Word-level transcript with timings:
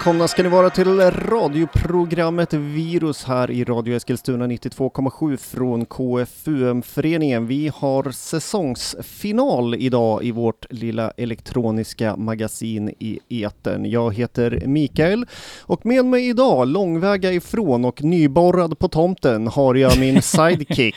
Välkomna 0.00 0.28
ska 0.28 0.42
ni 0.42 0.48
vara 0.48 0.70
till 0.70 1.00
radioprogrammet 1.00 2.52
Virus 2.52 3.24
här 3.24 3.50
i 3.50 3.64
Radio 3.64 3.96
Eskilstuna 3.96 4.46
92,7 4.46 5.36
från 5.36 5.86
KFUM-föreningen. 5.86 7.46
Vi 7.46 7.72
har 7.74 8.10
säsongsfinal 8.10 9.74
idag 9.74 10.24
i 10.24 10.30
vårt 10.30 10.66
lilla 10.70 11.10
elektroniska 11.16 12.16
magasin 12.16 12.94
i 12.98 13.18
eten. 13.28 13.90
Jag 13.90 14.14
heter 14.14 14.62
Mikael 14.66 15.26
och 15.62 15.86
med 15.86 16.04
mig 16.04 16.28
idag, 16.28 16.68
långväga 16.68 17.32
ifrån 17.32 17.84
och 17.84 18.04
nyborrad 18.04 18.78
på 18.78 18.88
tomten, 18.88 19.46
har 19.46 19.74
jag 19.74 19.98
min 19.98 20.22
sidekick. 20.22 20.94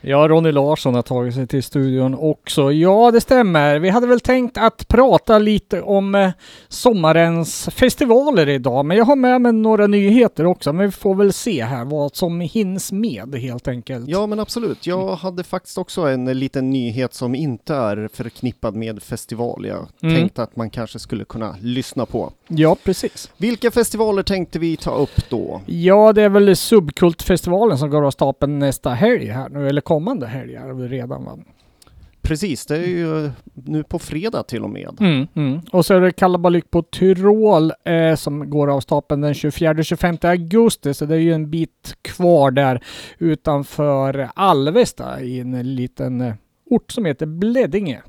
Ja, 0.00 0.28
Ronny 0.28 0.52
Larsson 0.52 0.94
har 0.94 1.02
tagit 1.02 1.34
sig 1.34 1.46
till 1.46 1.62
studion 1.62 2.14
också. 2.14 2.72
Ja, 2.72 3.10
det 3.10 3.20
stämmer. 3.20 3.78
Vi 3.78 3.88
hade 3.88 4.06
väl 4.06 4.20
tänkt 4.20 4.58
att 4.58 4.88
prata 4.88 5.38
lite 5.38 5.82
om 5.82 6.14
eh, 6.14 6.30
sommarens 6.68 7.70
festivaler 8.46 8.48
idag, 8.54 8.84
men 8.84 8.96
jag 8.96 9.04
har 9.04 9.16
med 9.16 9.40
mig 9.40 9.52
några 9.52 9.86
nyheter 9.86 10.46
också. 10.46 10.72
Men 10.72 10.86
vi 10.86 10.92
får 10.92 11.14
väl 11.14 11.32
se 11.32 11.64
här 11.64 11.84
vad 11.84 12.16
som 12.16 12.40
hinns 12.40 12.92
med 12.92 13.34
helt 13.34 13.68
enkelt. 13.68 14.08
Ja, 14.08 14.26
men 14.26 14.40
absolut. 14.40 14.86
Jag 14.86 15.16
hade 15.16 15.44
faktiskt 15.44 15.78
också 15.78 16.00
en 16.02 16.24
liten 16.24 16.70
nyhet 16.70 17.14
som 17.14 17.34
inte 17.34 17.74
är 17.74 18.08
förknippad 18.12 18.74
med 18.76 19.02
festival. 19.02 19.66
Jag 19.66 19.86
Mm. 20.02 20.16
tänkte 20.16 20.42
att 20.42 20.56
man 20.56 20.70
kanske 20.70 20.98
skulle 20.98 21.24
kunna 21.24 21.56
lyssna 21.60 22.06
på. 22.06 22.32
Ja, 22.48 22.76
precis. 22.84 23.30
Vilka 23.36 23.70
festivaler 23.70 24.22
tänkte 24.22 24.58
vi 24.58 24.76
ta 24.76 24.94
upp 24.94 25.30
då? 25.30 25.60
Ja, 25.66 26.12
det 26.12 26.22
är 26.22 26.28
väl 26.28 26.56
Subkultfestivalen 26.56 27.78
som 27.78 27.90
går 27.90 28.02
av 28.06 28.10
stapeln 28.10 28.58
nästa 28.58 28.90
helg 28.90 29.26
här 29.26 29.48
nu, 29.48 29.68
eller 29.68 29.80
kommande 29.80 30.26
helg 30.26 30.54
är 30.54 30.66
det 30.66 30.74
väl 30.74 30.88
redan 30.88 31.24
va? 31.24 31.38
Precis, 32.32 32.66
det 32.66 32.76
är 32.76 32.86
ju 32.86 33.30
nu 33.54 33.82
på 33.84 33.98
fredag 33.98 34.42
till 34.42 34.62
och 34.62 34.70
med. 34.70 34.96
Mm, 35.00 35.26
mm. 35.34 35.60
Och 35.72 35.86
så 35.86 35.94
är 35.94 36.00
det 36.00 36.12
kalabalik 36.12 36.70
på 36.70 36.82
Tyrol 36.82 37.72
eh, 37.84 38.14
som 38.14 38.50
går 38.50 38.70
av 38.70 38.80
stapeln 38.80 39.20
den 39.20 39.32
24-25 39.32 40.28
augusti, 40.28 40.94
så 40.94 41.06
det 41.06 41.14
är 41.14 41.18
ju 41.18 41.32
en 41.32 41.50
bit 41.50 41.96
kvar 42.02 42.50
där 42.50 42.84
utanför 43.18 44.30
Alvesta 44.34 45.20
i 45.20 45.40
en 45.40 45.74
liten 45.74 46.20
eh, 46.20 46.34
ort 46.70 46.92
som 46.92 47.04
heter 47.04 47.26
Bledinge. 47.26 48.02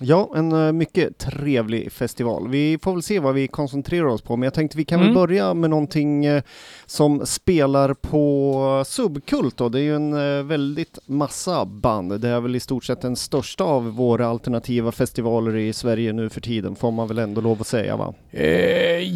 Ja, 0.00 0.30
en 0.36 0.52
eh, 0.66 0.72
mycket 0.72 1.18
trevlig 1.18 1.92
festival. 1.92 2.48
Vi 2.48 2.78
får 2.82 2.92
väl 2.92 3.02
se 3.02 3.18
vad 3.18 3.34
vi 3.34 3.48
koncentrerar 3.48 4.04
oss 4.06 4.22
på, 4.22 4.36
men 4.36 4.42
jag 4.46 4.54
tänkte 4.54 4.76
vi 4.78 4.84
kan 4.84 5.00
Mm. 5.00 5.06
väl 5.14 5.14
börja 5.14 5.54
med 5.54 5.70
någonting 5.70 6.24
eh, 6.24 6.42
som 6.86 7.26
spelar 7.26 7.94
på 7.94 8.82
Subkult 8.86 9.56
då. 9.56 9.68
Det 9.68 9.78
är 9.80 9.82
ju 9.82 9.96
en 9.96 10.12
eh, 10.38 10.42
väldigt 10.44 10.98
massa 11.06 11.64
band. 11.64 12.20
Det 12.20 12.28
är 12.28 12.40
väl 12.40 12.56
i 12.56 12.60
stort 12.60 12.84
sett 12.84 13.00
den 13.00 13.16
största 13.16 13.64
av 13.64 13.84
våra 13.96 14.26
alternativa 14.28 14.92
festivaler 14.92 15.56
i 15.56 15.72
Sverige 15.72 16.12
nu 16.12 16.28
för 16.28 16.40
tiden, 16.40 16.76
får 16.76 16.90
man 16.90 17.08
väl 17.08 17.18
ändå 17.18 17.40
lov 17.40 17.60
att 17.60 17.66
säga 17.66 17.96
va? 17.96 18.14
Eh, 18.30 18.46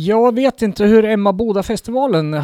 jag 0.07 0.35
vet 0.35 0.63
inte 0.63 0.85
hur 0.85 1.05
Emma 1.05 1.33
Boda-festivalen 1.33 2.35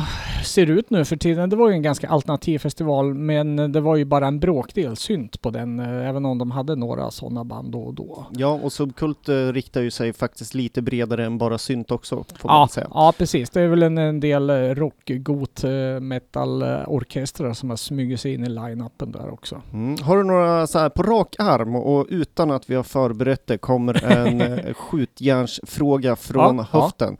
ser 0.46 0.70
ut 0.70 0.90
nu 0.90 1.04
för 1.04 1.16
tiden. 1.16 1.50
Det 1.50 1.56
var 1.56 1.68
ju 1.68 1.74
en 1.74 1.82
ganska 1.82 2.08
alternativ 2.08 2.58
festival, 2.58 3.14
men 3.14 3.72
det 3.72 3.80
var 3.80 3.96
ju 3.96 4.04
bara 4.04 4.26
en 4.26 4.40
bråkdel 4.40 4.96
synt 4.96 5.42
på 5.42 5.50
den, 5.50 5.80
eh, 5.80 6.08
även 6.08 6.26
om 6.26 6.38
de 6.38 6.50
hade 6.50 6.76
några 6.76 7.10
sådana 7.10 7.44
band 7.44 7.72
då 7.72 7.82
och 7.82 7.94
då. 7.94 8.26
Ja, 8.32 8.60
och 8.62 8.72
Subkult 8.72 9.28
eh, 9.28 9.34
riktar 9.34 9.80
ju 9.80 9.90
sig 9.90 10.12
faktiskt 10.12 10.54
lite 10.54 10.82
bredare 10.82 11.24
än 11.26 11.38
bara 11.38 11.58
synt 11.58 11.90
också, 11.90 12.24
får 12.38 12.48
man 12.48 12.56
Ja, 12.56 12.60
väl 12.64 12.68
säga. 12.68 12.86
ja, 12.90 13.12
precis. 13.18 13.50
Det 13.50 13.60
är 13.60 13.68
väl 13.68 13.82
en, 13.82 13.98
en 13.98 14.20
del 14.20 14.50
eh, 14.50 14.54
rock, 14.56 14.94
got, 15.06 15.64
metal 16.00 16.62
orkestrar 16.86 17.52
som 17.52 17.70
har 17.70 17.76
smugit 17.76 18.20
sig 18.20 18.34
in 18.34 18.44
i 18.44 18.48
line-upen 18.48 19.12
där 19.12 19.30
också. 19.32 19.62
Mm. 19.72 19.96
Har 20.02 20.16
du 20.16 20.24
några 20.24 20.66
så 20.66 20.78
här 20.78 20.88
på 20.88 21.02
rak 21.02 21.36
arm 21.38 21.74
och 21.76 22.06
utan 22.10 22.50
att 22.50 22.70
vi 22.70 22.74
har 22.74 22.82
förberett 22.82 23.46
det 23.46 23.58
kommer 23.58 24.04
en 24.04 24.74
skjutjärnsfråga 24.74 26.16
från 26.16 26.56
Ja, 26.58 26.66
ja. 26.72 26.80
höften. 26.80 27.16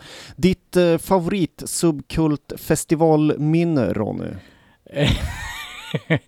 Ditt 0.77 0.93
eh, 0.93 0.99
favorit 0.99 1.63
Ronny? 3.93 4.37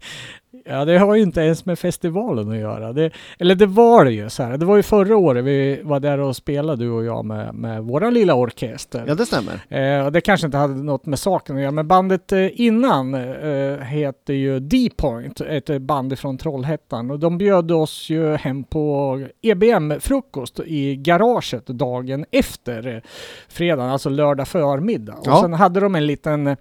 Ja, 0.70 0.84
det 0.84 0.98
har 0.98 1.14
ju 1.14 1.22
inte 1.22 1.40
ens 1.40 1.66
med 1.66 1.78
festivalen 1.78 2.50
att 2.50 2.56
göra. 2.58 2.92
Det, 2.92 3.10
eller 3.38 3.54
det 3.54 3.66
var 3.66 4.04
det 4.04 4.12
ju 4.12 4.30
så 4.30 4.42
här. 4.42 4.56
Det 4.56 4.66
var 4.66 4.76
ju 4.76 4.82
förra 4.82 5.16
året 5.16 5.44
vi 5.44 5.80
var 5.82 6.00
där 6.00 6.18
och 6.20 6.36
spelade 6.36 6.84
du 6.84 6.90
och 6.90 7.04
jag 7.04 7.24
med, 7.24 7.54
med 7.54 7.82
våran 7.84 8.14
lilla 8.14 8.34
orkester. 8.34 9.04
Ja 9.06 9.14
det 9.14 9.26
stämmer. 9.26 9.60
Eh, 9.98 10.06
och 10.06 10.12
det 10.12 10.20
kanske 10.20 10.46
inte 10.46 10.58
hade 10.58 10.74
något 10.74 11.06
med 11.06 11.18
saken 11.18 11.56
att 11.56 11.62
göra, 11.62 11.70
men 11.72 11.88
bandet 11.88 12.32
eh, 12.32 12.60
innan 12.60 13.14
eh, 13.14 13.78
heter 13.78 14.34
ju 14.34 14.60
D-Point, 14.60 15.40
ett 15.40 15.82
band 15.82 16.18
från 16.18 16.38
Trollhättan. 16.38 17.10
Och 17.10 17.18
de 17.18 17.38
bjöd 17.38 17.70
oss 17.72 18.10
ju 18.10 18.36
hem 18.36 18.64
på 18.64 19.18
EBM-frukost 19.42 20.60
i 20.66 20.96
garaget 20.96 21.66
dagen 21.66 22.24
efter 22.30 22.94
eh, 22.96 23.00
fredagen, 23.48 23.90
alltså 23.90 24.08
lördag 24.08 24.48
förmiddag. 24.48 25.12
Och 25.14 25.26
Ja. 25.26 25.40
sen 25.42 25.52
hade 25.52 25.80
de 25.80 25.94
en 25.94 26.06
liten 26.06 26.56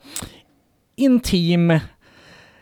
intim 0.96 1.80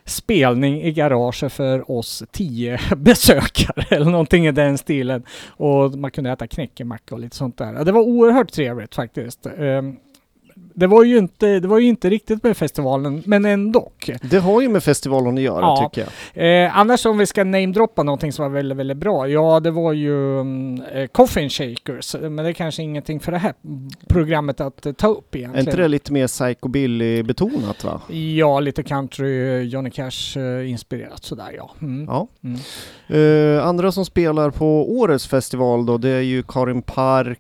spelning 0.06 0.82
i 0.82 0.92
garaget 0.92 1.54
för 1.54 1.92
oss 1.92 2.24
tio 2.32 2.80
besökare 2.98 3.86
eller 3.90 4.12
någonting 4.12 4.48
i 4.48 4.52
den 4.52 4.78
stilen. 4.78 5.24
Och 5.48 5.92
man 5.98 6.12
kunde 6.12 6.32
äta 6.32 6.48
knäckemacka 6.48 7.16
och 7.16 7.22
lite 7.22 7.36
sånt 7.36 7.58
där. 7.58 7.86
Det 7.86 7.92
var 7.92 8.02
oerhört 8.02 8.52
trevligt 8.52 8.96
faktiskt. 8.96 9.46
Ehm, 9.46 9.96
det 10.78 10.88
var 10.88 11.04
ju 11.04 11.18
inte, 11.18 11.60
det 11.60 11.68
var 11.68 11.80
ju 11.80 11.88
inte 11.88 12.10
riktigt 12.10 12.44
med 12.44 12.58
festivalen, 12.58 13.24
men 13.26 13.46
ändå. 13.46 13.92
Det 14.22 14.38
har 14.38 14.62
ju 14.62 14.70
med 14.70 14.84
festivalen 14.84 15.36
att 15.36 15.42
göra 15.42 15.62
Ja. 15.62 15.90
tycker 15.94 16.08
jag. 16.34 16.66
Eh, 16.66 16.78
annars 16.78 17.06
om 17.06 17.18
vi 17.18 17.26
ska 17.26 17.44
namedroppa 17.44 18.04
någonting 18.04 18.32
som 18.32 18.44
var 18.44 18.50
väldigt, 18.50 18.78
väldigt 18.78 18.98
bra. 18.98 19.28
Ja, 19.28 19.60
det 19.60 19.72
var 19.72 19.94
ju 19.94 20.40
eh, 20.40 21.08
Coffin 21.12 21.50
Shakers, 21.50 22.16
men 22.22 22.36
det 22.36 22.48
är 22.50 22.54
kanske 22.54 22.84
ingenting 22.84 23.20
för 23.20 23.32
det 23.32 23.38
här 23.38 23.54
programmet 24.08 24.62
att 24.62 24.86
eh, 24.86 24.94
ta 24.94 25.08
upp 25.08 25.36
Är 25.36 25.40
egentligen. 25.40 25.68
inte 25.68 25.82
det 25.82 25.88
lite 25.88 26.14
mer 26.14 26.28
psychobilly-betonat 26.28 27.84
va? 27.84 28.02
Ja, 28.38 28.60
lite 28.60 28.84
country, 28.84 29.48
eh, 29.58 29.62
Johnny 29.62 29.92
Cash 29.92 30.38
eh, 30.40 30.70
inspirerat 30.72 31.24
sådär 31.24 31.54
ja. 31.58 31.72
Mm. 31.82 32.06
Ja. 32.08 32.28
Mm. 32.44 33.58
Eh, 33.58 33.68
andra 33.68 33.92
som 33.92 34.06
spelar 34.06 34.50
på 34.50 34.92
årets 35.00 35.28
festival 35.28 35.86
då, 35.86 35.98
det 35.98 36.10
är 36.10 36.22
ju 36.22 36.44
Karin 36.44 36.82
Park 36.82 37.40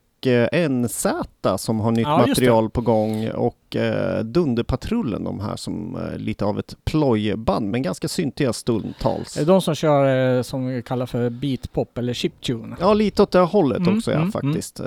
NZ 0.69 1.05
som 1.57 1.79
har 1.79 1.91
nytt 1.91 2.07
Ja, 2.07 2.17
material 2.27 2.69
på 2.69 2.81
gång 2.81 3.29
och 3.29 3.75
eh, 3.75 4.23
Dunderpatrullen, 4.23 5.23
de 5.23 5.39
här 5.39 5.55
som 5.55 5.95
eh, 5.95 6.17
lite 6.17 6.45
av 6.45 6.59
ett 6.59 6.75
plojband 6.85 7.71
men 7.71 7.81
ganska 7.81 8.07
syntiga 8.07 8.53
stundtals. 8.53 9.33
De 9.33 9.61
som 9.61 9.75
kör 9.75 10.35
eh, 10.37 10.41
som 10.41 10.67
vi 10.67 10.81
kallar 10.81 11.05
för 11.05 11.29
beatpop 11.29 11.97
eller 11.97 12.13
chiptune. 12.13 12.75
Ja, 12.79 12.93
lite 12.93 13.23
åt 13.23 13.31
det 13.31 13.39
hållet 13.39 13.77
Mm, 13.77 13.97
också 13.97 14.11
ja, 14.11 14.17
mm, 14.17 14.31
faktiskt. 14.31 14.79
Eh, 14.79 14.85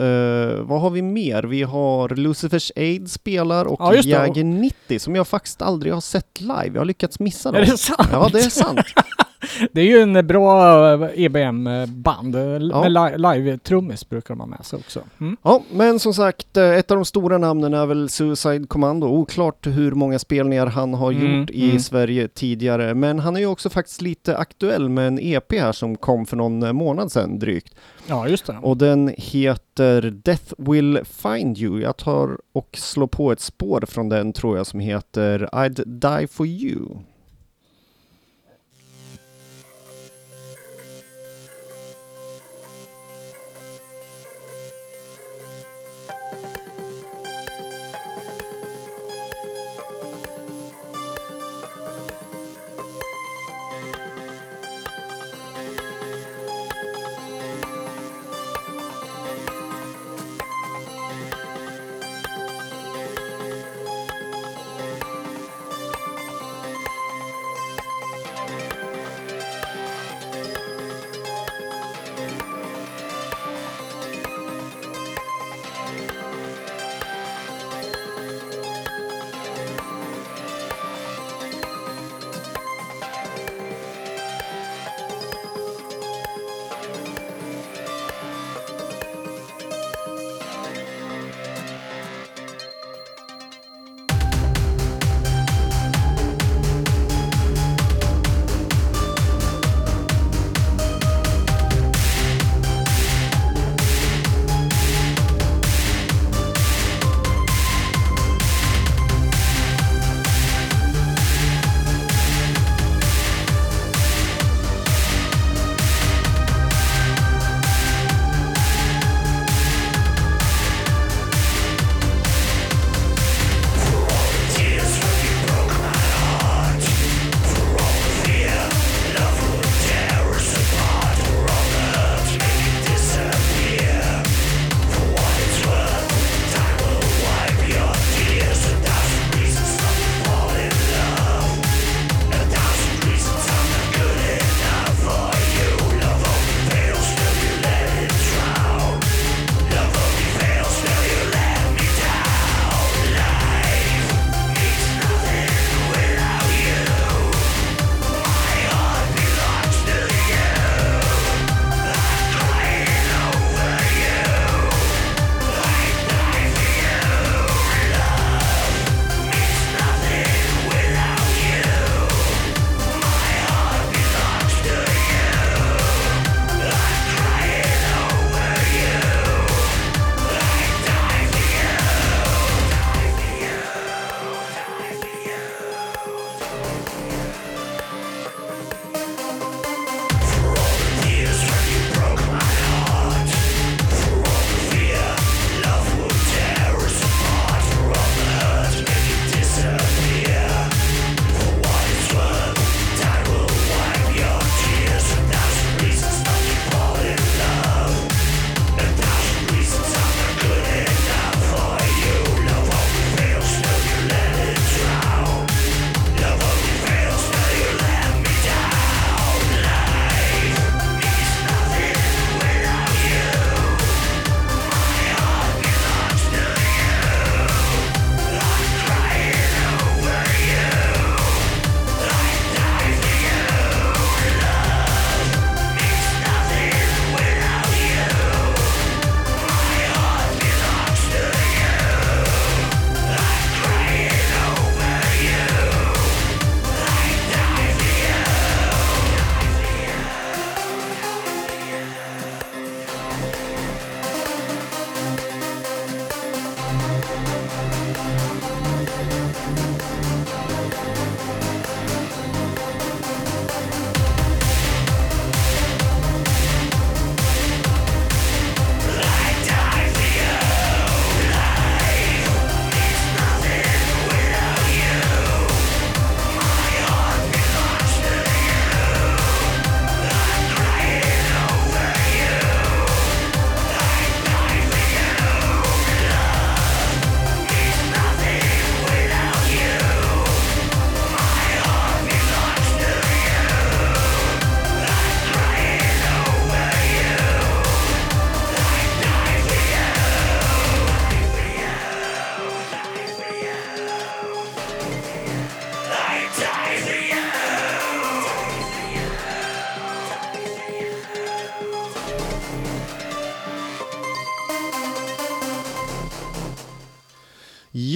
vad 0.61 0.81
har 0.81 0.91
vi 0.91 1.03
mer? 1.03 1.43
Vi 1.43 1.63
har 1.63 2.09
Lucifers 2.09 2.73
Aid 2.77 3.11
spelar 3.11 3.65
och 3.65 3.81
Ja. 3.81 3.95
Jäger 3.95 4.45
90 4.45 4.99
som 4.99 5.17
jag 5.17 5.29
faktiskt 5.29 5.63
aldrig 5.63 5.93
har 5.93 6.01
sett 6.01 6.41
live. 6.41 6.71
Jag 6.73 6.81
har 6.81 6.85
lyckats 6.85 7.21
missa 7.21 7.53
dem. 7.53 7.63
Är 7.63 7.67
det 7.67 7.79
sant? 7.79 8.09
Ja, 8.13 8.29
det 8.33 8.39
är 8.39 8.51
sant. 8.51 8.81
Det 9.73 9.81
är 9.81 9.85
ju 9.85 9.99
en 10.01 10.27
bra 10.27 10.93
eh, 10.93 11.11
EBM-band. 11.25 12.35
Ja. 12.35 12.83
Med 12.83 12.93
li- 12.93 13.19
live-trummis 13.19 14.09
brukar 14.09 14.35
de 14.35 14.41
ha 14.41 14.47
med 14.47 14.65
sig 14.65 14.77
också. 14.79 15.01
Mm. 15.21 15.37
Ja, 15.43 15.63
men 15.73 15.99
som 15.99 16.15
sagt, 16.15 16.57
eh, 16.57 16.71
ett 16.71 16.91
av 16.91 16.97
de 16.97 17.05
stora 17.05 17.39
namnen 17.39 17.75
är 17.75 17.87
väl 17.87 18.09
Suicide 18.09 18.67
Commando. 18.67 19.07
Oklart 19.07 19.67
hur 19.67 19.93
många 19.93 20.19
spelningar 20.19 20.67
han 20.67 20.95
har 20.95 21.13
Mm, 21.13 21.41
gjort 21.41 21.51
i 21.51 21.65
mm. 21.69 21.81
Sverige 21.81 22.29
tidigare, 22.29 22.95
men 22.95 23.19
han 23.19 23.37
är 23.37 23.41
ju 23.41 23.47
också 23.47 23.71
faktiskt 23.71 24.03
lite 24.03 24.37
aktuell 24.37 24.89
med 24.89 25.07
en 25.07 25.19
EP 25.23 25.53
här 25.53 25.73
som 25.73 25.97
kom 25.97 26.27
för 26.27 26.37
någon 26.37 26.63
eh, 26.63 26.73
månad 26.73 27.13
sedan 27.13 27.39
drygt. 27.39 27.75
Ja, 28.07 28.29
just 28.29 28.47
det. 28.47 28.57
Och 28.63 28.77
den 28.77 29.15
heter 29.17 30.03
Death 30.11 30.53
Will 30.59 31.01
Find 31.05 31.59
You. 31.59 31.81
Jag 31.81 31.97
tar 31.97 32.39
och 32.53 32.69
slår 32.73 33.07
på 33.07 33.33
ett 33.33 33.41
spår 33.41 33.85
från 33.89 34.09
den 34.09 34.33
tror 34.33 34.57
jag 34.57 34.67
som 34.67 34.81
heter 34.81 35.49
I'd 35.53 35.85
Die 35.85 36.27
For 36.27 36.47
You. 36.47 36.81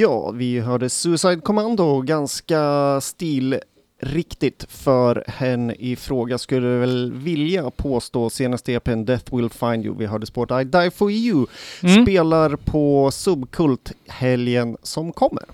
Ja, 0.02 0.30
vi 0.30 0.60
hörde 0.60 0.88
Suicide 0.90 1.40
Commando, 1.40 2.00
ganska 2.00 3.00
stilriktigt 3.00 4.64
för 4.68 5.24
hen 5.26 5.70
i 5.70 5.96
fråga 5.96 6.38
skulle 6.38 6.68
väl 6.68 7.12
vilja 7.12 7.70
påstå 7.70 8.30
senaste 8.30 8.72
EPn 8.72 9.04
Death 9.04 9.36
Will 9.36 9.50
Find 9.50 9.84
You. 9.86 9.96
Vi 9.98 10.06
hörde 10.06 10.26
Sport 10.26 10.50
I 10.50 10.64
Die 10.64 10.90
For 10.90 11.10
You, 11.10 11.46
Mm. 11.82 12.02
spelar 12.04 12.56
på 12.56 13.10
Subkult 13.10 13.92
helgen 14.08 14.76
som 14.82 15.12
kommer. 15.12 15.44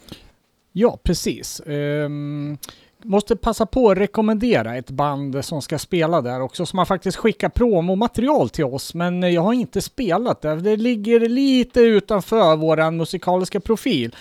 Ja, 0.72 0.98
precis. 1.02 1.60
Ehm, 1.60 2.58
måste 3.04 3.36
passa 3.36 3.66
på 3.66 3.90
att 3.90 3.98
rekommendera 3.98 4.76
ett 4.76 4.90
band 4.90 5.44
som 5.44 5.62
ska 5.62 5.78
spela 5.78 6.20
där 6.20 6.40
också, 6.40 6.66
som 6.66 6.78
har 6.78 6.86
faktiskt 6.86 7.16
skickat 7.16 7.54
promomaterial 7.54 8.48
till 8.48 8.64
oss, 8.64 8.94
men 8.94 9.32
jag 9.32 9.42
har 9.42 9.52
inte 9.52 9.80
spelat 9.80 10.40
det. 10.40 10.56
Det 10.56 10.76
ligger 10.76 11.20
lite 11.20 11.80
utanför 11.80 12.56
vår 12.56 12.90
musikaliska 12.90 13.60
profil. 13.60 14.16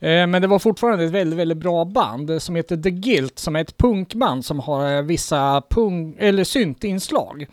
Eh, 0.00 0.26
men 0.26 0.42
det 0.42 0.48
var 0.48 0.58
fortfarande 0.58 1.04
ett 1.04 1.10
väldigt, 1.10 1.38
väldigt 1.38 1.58
bra 1.58 1.84
band 1.84 2.42
som 2.42 2.56
heter 2.56 2.76
The 2.76 2.90
Guilt, 2.90 3.38
som 3.38 3.56
är 3.56 3.60
ett 3.60 3.76
punkband 3.76 4.44
som 4.44 4.60
har 4.60 4.96
eh, 4.96 5.02
vissa 5.02 5.62
punk 5.70 6.16
eller 6.18 6.44
syntinslag. 6.44 7.46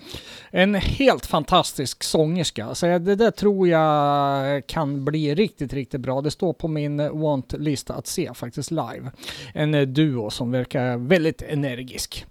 En 0.51 0.75
helt 0.75 1.25
fantastisk 1.25 2.03
sångerska, 2.03 2.75
så 2.75 2.85
det 2.85 3.15
där 3.15 3.31
tror 3.31 3.67
jag 3.67 4.67
kan 4.67 5.05
bli 5.05 5.35
riktigt, 5.35 5.73
riktigt 5.73 6.01
bra. 6.01 6.21
Det 6.21 6.31
står 6.31 6.53
på 6.53 6.67
min 6.67 7.01
want-lista 7.01 7.93
att 7.93 8.07
se 8.07 8.33
faktiskt 8.33 8.71
live. 8.71 9.11
En 9.53 9.73
eh, 9.73 9.81
duo 9.81 10.29
som 10.29 10.51
verkar 10.51 10.97
väldigt 10.97 11.41
energisk. 11.41 12.25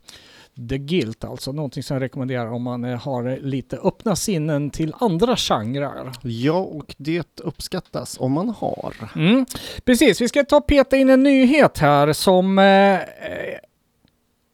The 0.69 0.79
Guilt 0.79 1.25
alltså, 1.25 1.53
någonting 1.53 1.83
som 1.83 1.95
jag 1.95 2.03
rekommenderar 2.03 2.53
om 2.53 2.63
man 2.63 2.85
eh, 2.85 2.99
har 2.99 3.39
lite 3.43 3.77
öppna 3.77 4.17
sinnen 4.17 4.71
till 4.71 4.95
andra 4.99 5.37
genrer. 5.37 6.13
Ja, 6.23 6.59
och 6.59 6.95
det 6.99 7.41
uppskattas 7.41 8.17
om 8.21 8.33
man 8.33 8.49
har. 8.49 8.95
Mm. 9.17 9.47
Precis, 9.85 10.21
vi 10.21 10.29
ska 10.29 10.45
ta 10.45 10.57
och 10.57 10.67
peta 10.67 10.97
in 10.97 11.11
en 11.11 11.23
nyhet 11.23 11.79
här 11.79 12.13
som 12.13 12.59
eh, 12.59 12.99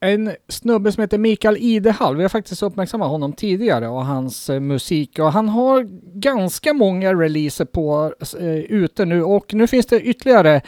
en 0.03 0.35
snubbe 0.47 0.91
som 0.91 1.01
heter 1.01 1.17
Mikael 1.17 1.57
Idehall. 1.57 2.15
Vi 2.15 2.21
har 2.21 2.29
faktiskt 2.29 2.63
uppmärksammat 2.63 3.09
honom 3.09 3.33
tidigare 3.33 3.87
och 3.87 4.05
hans 4.05 4.49
eh, 4.49 4.59
musik 4.59 5.19
och 5.19 5.31
han 5.31 5.49
har 5.49 5.83
ganska 6.19 6.73
många 6.73 7.13
releaser 7.13 7.65
på 7.65 8.13
eh, 8.39 8.57
ute 8.57 9.05
nu 9.05 9.23
och 9.23 9.53
nu 9.53 9.67
finns 9.67 9.85
det 9.85 10.01
ytterligare 10.01 10.61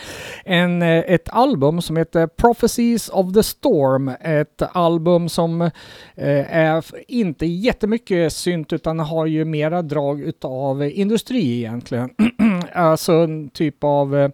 en, 0.46 0.82
eh, 0.82 0.98
ett 0.98 1.30
album 1.30 1.82
som 1.82 1.98
heter 1.98 2.28
Prophecies 2.28 3.10
of 3.10 3.34
the 3.34 3.44
Storm. 3.44 4.12
Ett 4.22 4.62
album 4.72 5.30
som 5.30 5.62
eh, 5.62 6.56
är 6.56 6.86
inte 7.08 7.46
jättemycket 7.46 8.34
synt 8.34 8.74
utan 8.74 9.00
har 9.00 9.26
ju 9.26 9.46
mera 9.46 9.82
drag 9.82 10.22
utav 10.22 10.84
industri 10.84 11.58
egentligen. 11.58 12.10
alltså 12.74 13.14
en 13.14 13.50
typ 13.50 13.84
av 13.84 14.18
eh, 14.18 14.30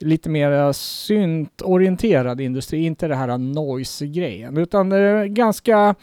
lite 0.00 0.30
mer 0.30 0.52
eh, 0.52 0.72
syntorienterad 0.72 2.40
industri, 2.40 2.84
inte 2.84 3.08
det 3.08 3.16
här 3.16 3.38
noise-grejen, 3.38 4.56
utan 4.56 4.92
eh, 4.92 5.24
ganska 5.24 5.94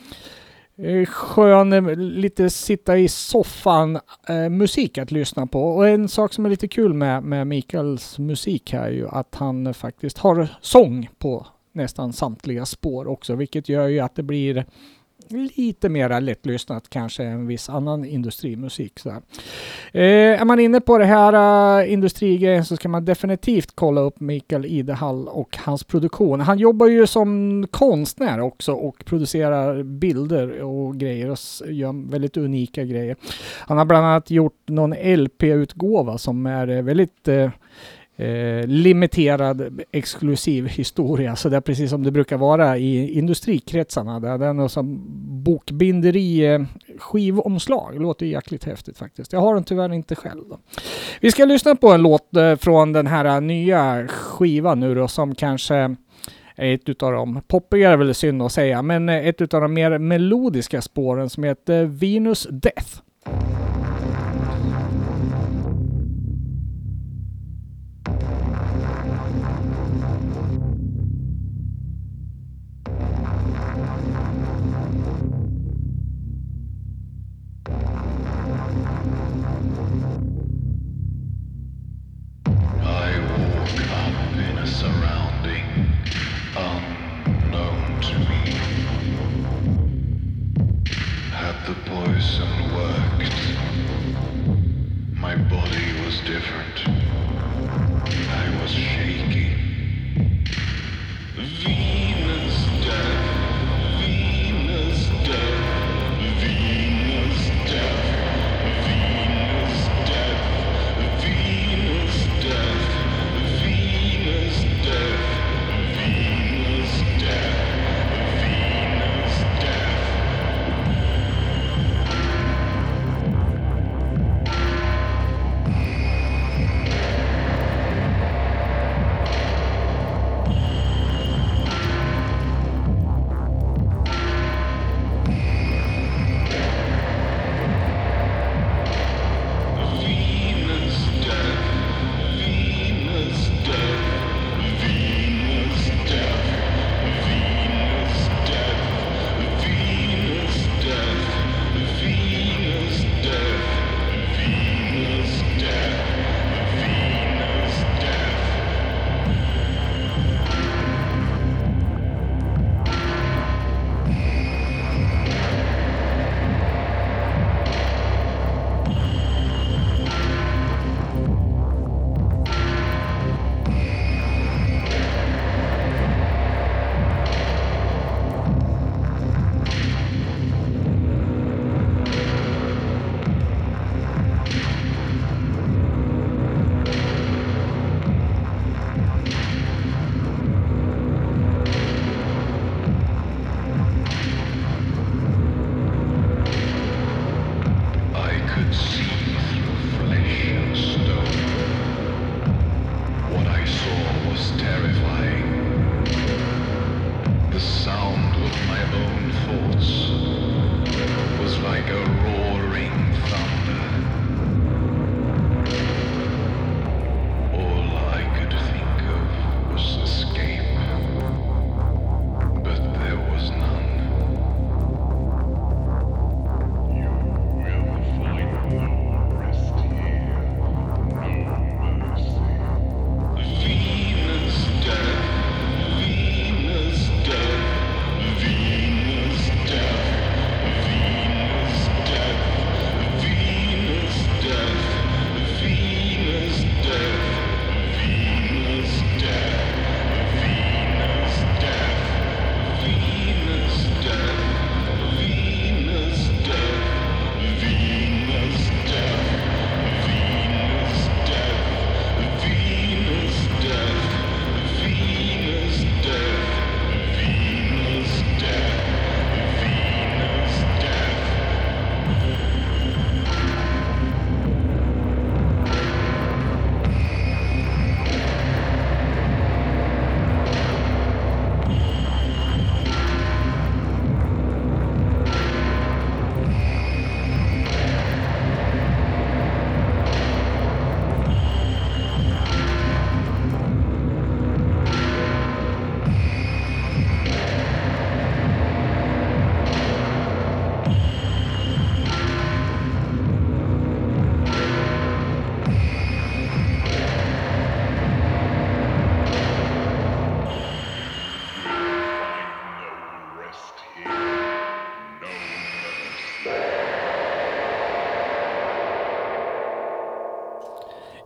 skön, 1.08 1.74
eh, 1.74 1.96
lite 1.96 2.50
sitta 2.50 2.98
i 2.98 3.08
soffan 3.08 4.00
eh, 4.30 4.50
musik 4.50 4.98
att 4.98 5.12
lyssna 5.12 5.48
på. 5.48 5.64
Och 5.64 5.88
en 5.88 6.10
sak 6.10 6.34
som 6.34 6.46
är 6.46 6.50
lite 6.50 6.68
kul 6.68 6.94
med, 6.94 7.24
med 7.24 7.48
Mikaels 7.48 8.20
musik 8.20 8.74
här 8.74 8.88
är 8.88 8.92
ju 8.92 9.08
att 9.08 9.36
han 9.36 9.74
faktiskt 9.74 10.18
har 10.18 10.48
sång 10.62 11.10
på 11.18 11.48
nästan 11.74 12.14
samtliga 12.14 12.66
spår 12.66 13.08
också, 13.08 13.36
vilket 13.36 13.70
gör 13.70 13.88
ju 13.88 14.00
att 14.00 14.16
det 14.16 14.24
blir 14.24 14.66
lite 15.30 15.90
mer 15.90 16.22
lättlyssnat 16.22 16.90
kanske 16.90 17.24
än 17.24 17.48
viss 17.48 17.70
annan 17.70 18.06
industrimusik. 18.06 19.00
Så 19.00 19.10
här. 19.10 19.22
Eh, 19.92 20.42
är 20.42 20.46
man 20.46 20.60
inne 20.60 20.82
på 20.82 20.98
det 20.98 21.06
här 21.06 21.82
uh, 21.82 21.94
industrigrejen 21.94 22.66
så 22.66 22.76
ska 22.76 22.90
man 22.90 23.06
definitivt 23.06 23.72
kolla 23.76 24.02
upp 24.02 24.20
Mikael 24.20 24.66
Idehall 24.66 25.28
och 25.28 25.58
hans 25.58 25.84
produktion. 25.84 26.40
Han 26.40 26.60
jobbar 26.60 26.88
ju 26.88 27.08
som 27.08 27.68
konstnär 27.72 28.40
också 28.40 28.72
och 28.72 29.06
producerar 29.06 29.84
bilder 29.84 30.62
och 30.62 30.98
grejer 30.98 31.30
och 31.30 31.38
gör 31.68 32.12
väldigt 32.12 32.38
unika 32.38 32.84
grejer. 32.84 33.16
Han 33.60 33.78
har 33.78 33.86
bland 33.86 34.06
annat 34.06 34.32
gjort 34.32 34.62
någon 34.66 34.94
LP-utgåva 34.94 36.18
som 36.18 36.46
är 36.46 36.68
eh, 36.68 36.84
väldigt 36.84 37.28
eh, 37.28 37.50
eh, 38.18 38.68
limiterad 38.68 39.82
exklusiv 39.92 40.68
historia. 40.68 41.36
Så 41.36 41.50
det 41.50 41.58
är 41.58 41.62
precis 41.62 41.90
som 41.90 42.04
det 42.04 42.12
brukar 42.12 42.38
vara 42.38 42.78
i 42.78 43.18
industrikretsarna. 43.18 44.20
Där 44.20 44.38
det 44.38 44.46
är 44.46 44.54
något 44.54 44.72
som 44.72 45.04
bokbinderi 45.44 46.46
eh, 46.46 46.62
skivomslag. 47.00 47.94
Det 47.94 48.00
låter 48.00 48.26
jäkligt 48.26 48.64
häftigt 48.64 48.98
faktiskt. 48.98 49.34
Jag 49.34 49.40
har 49.40 49.54
den 49.54 49.64
tyvärr 49.64 49.94
inte 49.94 50.16
själv. 50.16 50.44
Då. 50.50 50.60
Vi 51.22 51.32
ska 51.32 51.46
lyssna 51.46 51.76
på 51.76 51.92
en 51.92 52.02
låt 52.02 52.36
eh, 52.36 52.56
från 52.56 52.94
den 52.94 53.08
här 53.08 53.26
eh, 53.26 53.42
nya 53.42 54.08
skivan 54.08 54.80
nu 54.80 54.96
då 54.96 55.08
som 55.08 55.36
kanske 55.36 55.76
är 56.56 56.74
ett 56.74 56.90
utav 56.90 57.12
de, 57.12 57.42
poppigare 57.48 57.94
är 57.94 57.98
väl 57.98 58.16
synd 58.16 58.42
att 58.42 58.52
säga, 58.52 58.82
men 58.82 59.10
eh, 59.10 59.28
ett 59.28 59.42
utav 59.42 59.62
de 59.62 59.74
mer 59.74 59.98
melodiska 59.98 60.82
spåren 60.82 61.30
som 61.30 61.44
heter 61.44 61.86
Venus 61.86 62.48
Death. 62.52 63.02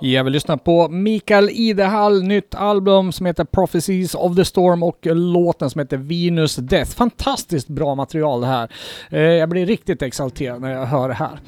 Ja, 0.03 0.23
vi 0.23 0.29
lyssnar 0.29 0.57
på 0.57 0.89
Mikael 0.89 1.49
Idehall, 1.49 2.23
nytt 2.23 2.55
album 2.55 3.11
som 3.11 3.25
heter 3.25 3.43
Prophecies 3.43 4.15
of 4.15 4.35
the 4.35 4.45
Storm 4.45 4.83
och 4.83 4.97
låten 5.03 5.69
som 5.69 5.79
heter 5.79 5.97
Venus 5.97 6.55
Death. 6.55 6.91
Fantastiskt 6.91 7.67
bra 7.67 7.95
material 7.95 8.41
det 8.41 8.47
här. 8.47 8.69
Eh, 9.09 9.21
jag 9.21 9.49
blir 9.49 9.65
riktigt 9.65 10.01
exalterad 10.01 10.61
när 10.61 10.71
jag 10.71 10.85
hör 10.85 11.07
det 11.07 11.13
här. 11.13 11.39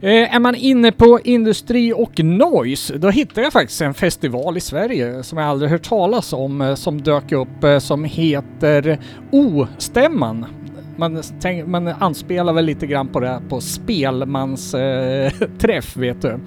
Eh, 0.00 0.34
är 0.34 0.38
man 0.38 0.54
inne 0.54 0.92
på 0.92 1.20
industri 1.24 1.92
och 1.92 2.24
noise, 2.24 2.98
då 2.98 3.10
hittar 3.10 3.42
jag 3.42 3.52
faktiskt 3.52 3.80
en 3.80 3.94
festival 3.94 4.56
i 4.56 4.60
Sverige 4.60 5.22
som 5.22 5.38
jag 5.38 5.48
aldrig 5.48 5.70
hört 5.70 5.88
talas 5.88 6.32
om, 6.32 6.60
eh, 6.60 6.74
som 6.74 7.02
dök 7.02 7.32
upp 7.32 7.64
som 7.80 8.04
heter 8.04 8.98
O-stämman 9.32 10.46
man, 10.96 11.22
tänk, 11.40 11.66
man 11.66 11.88
anspelar 11.88 12.52
väl 12.52 12.64
lite 12.64 12.86
grann 12.86 13.08
på 13.08 13.20
det 13.20 13.40
på 13.48 13.60
spelmans 13.60 14.74
eh, 14.74 15.32
träff, 15.58 15.96
vet 15.96 16.22
du. 16.22 16.40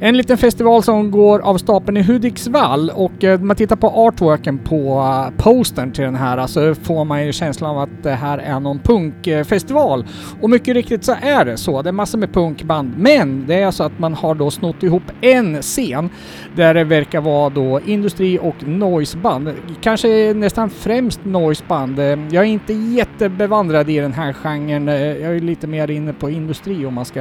En 0.00 0.16
liten 0.16 0.38
festival 0.38 0.82
som 0.82 1.10
går 1.10 1.38
av 1.38 1.58
stapeln 1.58 1.96
i 1.96 2.02
Hudiksvall 2.02 2.90
och 2.90 3.24
eh, 3.24 3.40
man 3.40 3.56
tittar 3.56 3.76
på 3.76 3.88
artworken 3.88 4.58
på 4.58 5.00
uh, 5.00 5.42
postern 5.42 5.92
till 5.92 6.04
den 6.04 6.14
här 6.14 6.46
så 6.46 6.74
får 6.74 7.04
man 7.04 7.26
ju 7.26 7.32
känslan 7.32 7.70
av 7.70 7.78
att 7.78 8.02
det 8.02 8.12
här 8.12 8.38
är 8.38 8.60
någon 8.60 8.78
punkfestival. 8.78 10.06
Och 10.40 10.50
mycket 10.50 10.74
riktigt 10.74 11.04
så 11.04 11.14
är 11.22 11.44
det 11.44 11.56
så. 11.56 11.82
Det 11.82 11.90
är 11.90 11.92
massor 11.92 12.18
med 12.18 12.32
punkband. 12.32 12.94
Men 12.98 13.46
det 13.46 13.54
är 13.54 13.70
så 13.70 13.84
att 13.84 13.98
man 13.98 14.14
har 14.14 14.34
då 14.34 14.50
snott 14.50 14.82
ihop 14.82 15.02
en 15.20 15.62
scen 15.62 16.10
där 16.56 16.74
det 16.74 16.84
verkar 16.84 17.20
vara 17.20 17.50
då 17.50 17.80
industri 17.86 18.38
och 18.42 18.68
noiseband. 18.68 19.52
Kanske 19.80 20.34
nästan 20.34 20.70
främst 20.70 21.24
noiseband. 21.24 21.98
Jag 21.98 22.34
är 22.34 22.42
inte 22.42 22.72
jättebevandrad 22.72 23.75
i 23.80 23.98
den 23.98 24.12
här 24.12 24.32
genren. 24.32 24.88
Eh, 24.88 24.94
jag 24.94 25.36
är 25.36 25.40
lite 25.40 25.66
mer 25.66 25.90
inne 25.90 26.12
på 26.12 26.30
industri 26.30 26.86
om 26.86 26.94
man 26.94 27.04
ska 27.04 27.20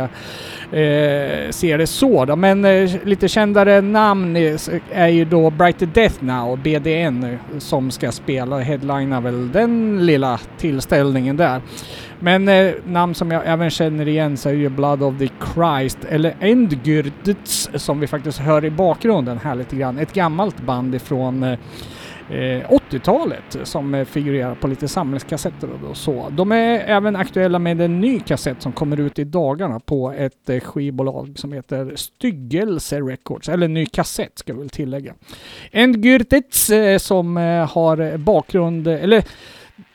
eh, 0.72 1.50
se 1.52 1.78
det 1.78 1.88
så 1.88 2.26
då. 2.26 2.36
Men 2.36 2.66
eh, 2.66 2.92
lite 3.04 3.28
kändare 3.28 3.82
namn 3.82 4.36
är, 4.92 5.08
ju 5.08 5.26
då 5.26 5.50
Bright 5.50 5.80
to 5.80 5.86
Death 5.86 6.24
Now, 6.24 6.58
BDN, 6.58 7.38
som 7.58 7.92
ska 7.92 8.12
spela 8.12 8.56
och 8.56 8.62
headlina 8.62 9.22
väl 9.22 9.52
den 9.52 10.06
lilla 10.06 10.40
tillställningen 10.58 11.38
där. 11.38 11.62
Men 12.20 12.48
eh, 12.48 12.74
namn 12.86 13.16
som 13.16 13.32
jag 13.32 13.42
även 13.46 13.70
känner 13.70 14.08
igen 14.08 14.38
så 14.38 14.50
är 14.50 14.54
ju 14.54 14.70
Blood 14.70 15.04
of 15.04 15.18
the 15.20 15.30
Christ, 15.54 15.98
eller 16.10 16.36
Endgürdets 16.40 17.78
som 17.78 18.00
vi 18.00 18.08
faktiskt 18.08 18.40
hör 18.40 18.66
i 18.66 18.70
bakgrunden 18.70 19.40
här 19.44 19.56
lite 19.56 19.76
grann. 19.76 20.00
Ett 20.00 20.14
gammalt 20.14 20.62
band 20.62 20.96
ifrån 20.96 21.44
eh, 21.44 21.60
Eh, 22.30 22.70
80-talet 22.70 23.58
som 23.64 23.96
eh, 23.96 24.06
figurerar 24.06 24.56
på 24.56 24.68
lite 24.68 24.88
samlingskassetter 24.88 25.70
och 25.90 25.98
så. 25.98 26.30
De 26.30 26.52
är 26.52 26.80
även 26.80 27.16
aktuella 27.16 27.60
med 27.60 27.82
en 27.82 28.02
ny 28.02 28.20
kassett 28.20 28.62
som 28.62 28.72
kommer 28.72 29.00
ut 29.00 29.20
i 29.20 29.24
dagarna 29.24 29.80
på 29.80 30.12
ett 30.12 30.50
eh, 30.50 30.60
skivbolag 30.60 31.34
som 31.36 31.52
heter 31.52 31.96
Styggelse 31.96 33.02
Records, 33.02 33.50
eller 33.50 33.68
ny 33.68 33.86
kassett 33.86 34.40
ska 34.40 34.54
vi 34.54 34.60
väl 34.60 34.70
tillägga. 34.70 35.14
Endgürtets 35.72 36.74
eh, 36.74 36.98
som 36.98 37.38
eh, 37.38 37.70
har 37.72 38.18
bakgrund, 38.18 38.88
eller 38.88 39.24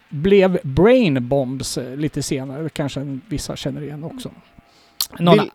blev 0.09 0.59
Brain 0.63 1.29
Bombs 1.29 1.79
lite 1.97 2.23
senare, 2.23 2.69
kanske 2.69 3.19
vissa 3.29 3.57
känner 3.57 3.83
igen 3.83 4.05
också. 4.05 4.31
Någon... 5.19 5.39
Vil 5.39 5.51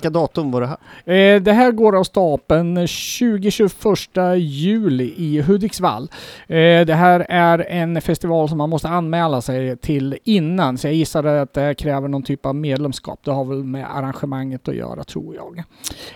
vilka 0.00 0.10
datum 0.10 0.50
var 0.50 0.60
det 0.60 0.66
här? 0.66 0.78
Eh, 1.14 1.40
det 1.42 1.52
här 1.52 1.72
går 1.72 1.96
av 1.96 2.04
stapeln 2.04 2.78
20-21 2.78 4.34
juli 4.34 5.14
i 5.16 5.40
Hudiksvall. 5.40 6.10
Eh, 6.46 6.56
det 6.86 6.94
här 6.94 7.26
är 7.28 7.58
en 7.68 8.00
festival 8.00 8.48
som 8.48 8.58
man 8.58 8.70
måste 8.70 8.88
anmäla 8.88 9.40
sig 9.40 9.76
till 9.76 10.18
innan, 10.24 10.78
så 10.78 10.86
jag 10.86 10.94
gissar 10.94 11.24
att 11.24 11.54
det 11.54 11.74
kräver 11.74 12.08
någon 12.08 12.22
typ 12.22 12.46
av 12.46 12.54
medlemskap. 12.54 13.20
Det 13.24 13.30
har 13.30 13.44
väl 13.44 13.64
med 13.64 13.96
arrangemanget 13.96 14.68
att 14.68 14.74
göra, 14.74 15.04
tror 15.04 15.34
jag. 15.34 15.58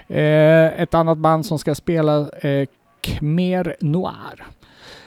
Eh, 0.09 0.83
ett 0.83 0.95
annat 0.95 1.19
band 1.19 1.47
som 1.47 1.59
ska 1.59 1.75
spela 1.75 2.31
Khmer 3.01 3.77
Noir. 3.81 4.45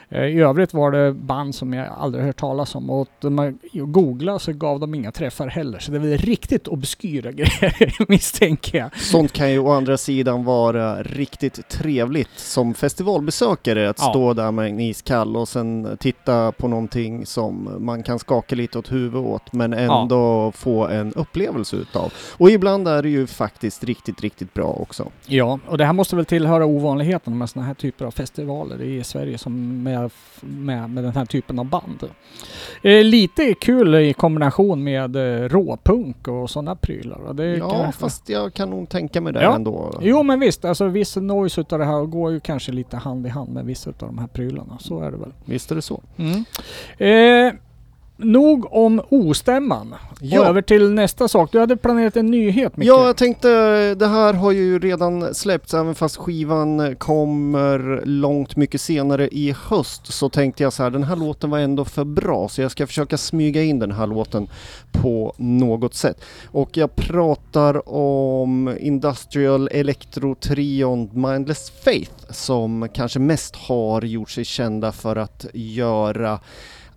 Eh, 0.10 0.26
I 0.26 0.40
övrigt 0.40 0.74
var 0.74 0.92
det 0.92 1.14
band 1.14 1.56
som 1.56 1.74
jag 1.74 1.88
aldrig 1.98 2.24
hört 2.24 2.38
talas 2.38 2.76
om 2.76 2.90
och 2.90 3.08
man 3.22 3.60
googlade 3.74 4.40
så 4.40 4.54
gav 4.54 4.80
de 4.80 4.96
inga 4.96 5.12
träffar 5.12 5.48
heller. 5.48 5.80
Så 5.80 5.92
det 5.92 5.98
är 5.98 6.00
väl 6.00 6.18
riktigt 6.18 6.68
obskyra 6.68 7.32
grejer 7.32 8.10
misstänker 8.10 8.78
jag. 8.78 9.02
Sånt 9.02 9.34
kan 9.34 9.52
ju 9.52 9.60
å 9.60 9.72
andra 9.72 9.98
sidan 9.98 10.44
vara 10.44 11.04
riktigt 11.04 11.70
trevligt 11.70 12.40
som 12.40 12.74
festivalbesökare 12.74 13.90
att 13.90 14.00
ja. 14.00 14.10
stå 14.10 14.34
där 14.34 14.52
med 14.52 14.70
en 14.70 14.80
iskall 14.80 15.38
och 15.38 15.48
sen 15.48 15.98
titta 16.00 16.52
på 16.52 16.68
någonting 16.68 17.26
som 17.26 17.76
man 17.80 18.04
kan 18.04 18.20
skaka 18.20 18.56
lite 18.56 18.80
åt 18.80 18.92
huvudet 18.92 19.28
åt 19.28 19.54
men 19.54 19.74
ändå 19.74 20.16
ja. 20.16 20.52
få 20.52 20.88
en 20.88 21.14
upplevelse 21.14 21.76
utav. 21.76 22.14
Och 22.38 22.52
ibland 22.52 22.88
är 22.88 23.04
det 23.04 23.10
ju 23.10 23.28
faktiskt 23.28 23.84
riktigt, 23.84 24.22
riktigt 24.22 24.54
bra 24.54 24.78
också. 24.80 25.12
Ja, 25.26 25.60
och 25.68 25.78
det 25.78 25.86
här 25.86 25.94
måste 25.94 26.16
väl 26.16 26.26
tillhöra 26.26 26.66
ovanligheten 26.66 27.38
med 27.38 27.50
sådana 27.50 27.68
här 27.68 27.74
typer 27.74 28.06
av 28.06 28.12
festivaler 28.12 28.82
i 28.82 29.04
Sverige 29.04 29.38
som 29.38 29.84
med 29.84 29.97
med, 30.42 30.90
med 30.90 31.04
den 31.04 31.16
här 31.16 31.26
typen 31.26 31.60
av 31.60 31.66
band. 31.66 32.10
Eh, 32.82 33.04
lite 33.04 33.54
kul 33.54 33.96
i 33.96 34.14
kombination 34.14 34.84
med 34.84 35.16
eh, 35.16 35.50
råpunk 35.50 36.28
och 36.28 36.50
sådana 36.50 36.76
prylar. 36.76 37.34
Det 37.34 37.58
ja, 37.58 37.70
kan, 37.70 37.94
fast 37.94 38.30
jag 38.30 38.54
kan 38.54 38.70
nog 38.70 38.90
tänka 38.90 39.22
mig 39.22 39.34
det 39.34 39.44
ja. 39.44 39.56
ändå. 39.56 40.00
Jo, 40.02 40.24
men 40.24 40.40
visst, 40.40 40.66
alltså 40.66 40.88
viss 40.88 41.16
noise 41.16 41.62
utav 41.62 41.80
det 41.80 41.86
här 41.86 42.06
går 42.06 42.32
ju 42.32 42.40
kanske 42.40 42.72
lite 42.72 42.98
hand 42.98 43.26
i 43.26 43.30
hand 43.30 43.54
med 43.54 43.66
vissa 43.66 43.90
utav 43.90 44.10
de 44.10 44.18
här 44.18 44.28
prylarna. 44.28 44.78
Så 44.80 45.00
är 45.00 45.12
det 45.12 45.18
väl. 45.18 45.34
Visst 45.46 45.72
är 45.72 45.76
det 45.76 45.82
så. 45.82 46.02
Mm. 46.18 46.46
Eh, 46.98 47.54
nog 48.18 48.74
om 48.74 49.02
ostämman. 49.10 49.96
Ja. 50.22 50.46
Över 50.46 50.62
till 50.62 50.94
nästa 50.94 51.28
sak. 51.28 51.52
Du 51.52 51.60
hade 51.60 51.78
planerat 51.78 52.18
en 52.18 52.26
nyhet 52.26 52.78
Micke. 52.78 52.88
Ja, 52.88 53.06
jag 53.06 53.18
tänkte, 53.18 53.50
det 53.96 54.08
här 54.08 54.34
har 54.34 54.52
ju 54.52 54.80
redan 54.80 55.36
släppts 55.36 55.74
även 55.74 55.96
fast 55.96 56.18
skivan 56.18 56.96
kommer 56.96 58.02
långt 58.06 58.56
mycket 58.56 58.82
senare 58.82 59.28
i 59.28 59.56
höst 59.68 60.14
så 60.14 60.30
tänkte 60.30 60.64
jag 60.64 60.74
så 60.74 60.84
här, 60.84 60.90
den 60.90 61.04
här 61.04 61.16
låten 61.16 61.50
var 61.50 61.60
ändå 61.60 61.86
för 61.86 62.04
bra 62.04 62.50
så 62.50 62.62
jag 62.62 62.72
ska 62.72 62.88
försöka 62.88 63.18
smyga 63.18 63.64
in 63.64 63.80
den 63.80 63.92
här 63.92 64.08
låten 64.08 64.50
på 64.92 65.34
något 65.38 65.94
sätt. 65.94 66.22
Och 66.52 66.78
jag 66.78 66.96
pratar 66.96 67.90
om 67.90 68.78
Industrial 68.80 69.70
Electro-trion 69.72 71.10
Mindless 71.14 71.72
Faith 71.84 72.12
som 72.30 72.88
kanske 72.94 73.20
mest 73.20 73.56
har 73.56 74.02
gjort 74.02 74.30
sig 74.30 74.46
kända 74.46 74.92
för 74.92 75.16
att 75.16 75.46
göra 75.54 76.40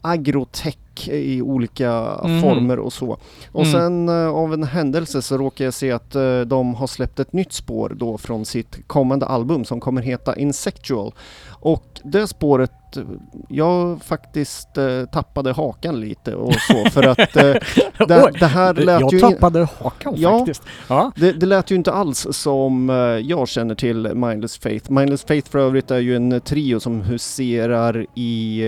agrotech 0.00 0.76
i 1.08 1.42
olika 1.42 1.90
mm. 2.24 2.42
former 2.42 2.78
och 2.78 2.92
så. 2.92 3.18
Och 3.52 3.64
mm. 3.64 3.72
sen 3.72 4.08
uh, 4.08 4.34
av 4.34 4.54
en 4.54 4.64
händelse 4.64 5.22
så 5.22 5.38
råkar 5.38 5.64
jag 5.64 5.74
se 5.74 5.92
att 5.92 6.16
uh, 6.16 6.40
de 6.40 6.74
har 6.74 6.86
släppt 6.86 7.20
ett 7.20 7.32
nytt 7.32 7.52
spår 7.52 7.92
då 7.96 8.18
från 8.18 8.44
sitt 8.44 8.88
kommande 8.88 9.26
album 9.26 9.64
som 9.64 9.80
kommer 9.80 10.02
heta 10.02 10.36
Insectual. 10.36 11.14
Och 11.48 12.00
det 12.04 12.26
spåret, 12.26 12.70
jag 13.48 14.02
faktiskt 14.02 14.78
uh, 14.78 15.04
tappade 15.04 15.52
hakan 15.52 16.00
lite 16.00 16.34
och 16.34 16.54
så 16.54 16.90
för 16.90 17.06
att 17.06 17.16
det, 17.32 18.32
det, 18.40 18.46
här 18.46 18.74
lät 18.74 19.00
jag 19.00 19.12
ju... 19.12 19.18
Jag 19.18 19.32
tappade 19.32 19.68
hakan 19.80 20.14
ja, 20.16 20.38
faktiskt. 20.38 20.62
Ja, 20.88 21.12
det, 21.16 21.32
det 21.32 21.46
lät 21.46 21.70
ju 21.70 21.74
inte 21.74 21.92
alls 21.92 22.26
som 22.30 22.88
jag 23.24 23.48
känner 23.48 23.74
till 23.74 24.14
Mindless 24.14 24.58
Faith. 24.58 24.92
Mindless 24.92 25.24
Faith 25.24 25.50
för 25.50 25.58
övrigt 25.58 25.90
är 25.90 25.98
ju 25.98 26.16
en 26.16 26.40
trio 26.40 26.80
som 26.80 27.00
huserar 27.00 28.06
i 28.14 28.62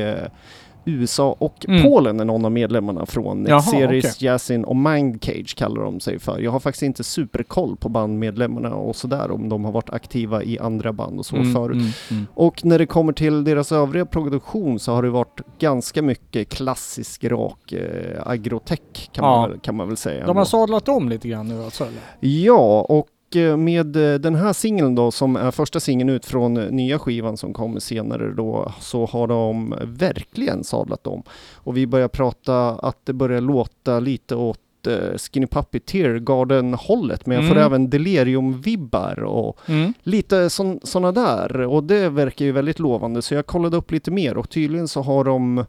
USA 0.84 1.36
och 1.38 1.66
mm. 1.68 1.82
Polen 1.82 2.20
är 2.20 2.24
någon 2.24 2.44
av 2.44 2.52
medlemmarna 2.52 3.06
från 3.06 3.46
Jaha, 3.48 3.60
Series, 3.60 4.16
okay. 4.16 4.28
Yasin 4.28 4.64
och 4.64 4.76
Mindcage 4.76 5.56
kallar 5.56 5.82
de 5.82 6.00
sig 6.00 6.18
för. 6.18 6.38
Jag 6.38 6.50
har 6.50 6.60
faktiskt 6.60 6.82
inte 6.82 7.04
superkoll 7.04 7.76
på 7.76 7.88
bandmedlemmarna 7.88 8.74
och 8.74 8.96
sådär 8.96 9.30
om 9.30 9.48
de 9.48 9.64
har 9.64 9.72
varit 9.72 9.90
aktiva 9.90 10.42
i 10.42 10.58
andra 10.58 10.92
band 10.92 11.18
och 11.18 11.26
så 11.26 11.36
mm, 11.36 11.54
förut. 11.54 11.76
Mm, 11.76 11.90
mm, 12.10 12.26
och 12.34 12.64
när 12.64 12.78
det 12.78 12.86
kommer 12.86 13.12
till 13.12 13.44
deras 13.44 13.72
övriga 13.72 14.06
produktion 14.06 14.78
så 14.78 14.92
har 14.92 15.02
det 15.02 15.10
varit 15.10 15.40
ganska 15.58 16.02
mycket 16.02 16.48
klassisk 16.48 17.24
rak 17.24 17.72
eh, 17.72 18.22
agrotech 18.26 19.10
kan, 19.12 19.24
ja. 19.24 19.40
man, 19.40 19.60
kan 19.60 19.74
man 19.74 19.88
väl 19.88 19.96
säga. 19.96 20.26
De 20.26 20.36
har 20.36 20.44
sadlat 20.44 20.88
om 20.88 21.08
lite 21.08 21.28
grann 21.28 21.48
nu 21.48 21.64
alltså? 21.64 21.84
Eller? 21.84 22.00
Ja, 22.20 22.86
och 22.88 23.06
med 23.36 23.96
eh, 23.96 24.14
den 24.18 24.34
här 24.34 24.52
singeln 24.52 24.94
då 24.94 25.10
som 25.10 25.36
är 25.36 25.50
första 25.50 25.80
singeln 25.80 26.10
ut 26.10 26.26
från 26.26 26.54
nya 26.54 26.98
skivan 26.98 27.36
som 27.36 27.52
kommer 27.52 27.80
senare 27.80 28.34
då 28.34 28.72
så 28.80 29.06
har 29.06 29.26
de 29.26 29.74
verkligen 29.82 30.64
sadlat 30.64 31.06
om. 31.06 31.22
Och 31.54 31.76
vi 31.76 31.86
börjar 31.86 32.08
prata 32.08 32.68
att 32.68 33.06
det 33.06 33.12
börjar 33.12 33.40
låta 33.40 34.00
lite 34.00 34.34
åt 34.34 34.86
eh, 34.86 35.18
Skinny 35.18 35.46
Puppy 35.46 35.80
Teargarden-hållet 35.80 37.26
men 37.26 37.36
jag 37.36 37.48
får 37.48 37.56
mm. 37.56 37.66
även 37.66 37.90
Delirium-vibbar 37.90 39.22
och 39.22 39.58
mm. 39.66 39.94
lite 40.02 40.50
sådana 40.50 41.12
där 41.12 41.60
och 41.60 41.84
det 41.84 42.08
verkar 42.08 42.44
ju 42.44 42.52
väldigt 42.52 42.78
lovande 42.78 43.22
så 43.22 43.34
jag 43.34 43.46
kollade 43.46 43.76
upp 43.76 43.90
lite 43.90 44.10
mer 44.10 44.36
och 44.36 44.50
tydligen 44.50 44.88
så 44.88 45.02
har 45.02 45.24
de 45.24 45.64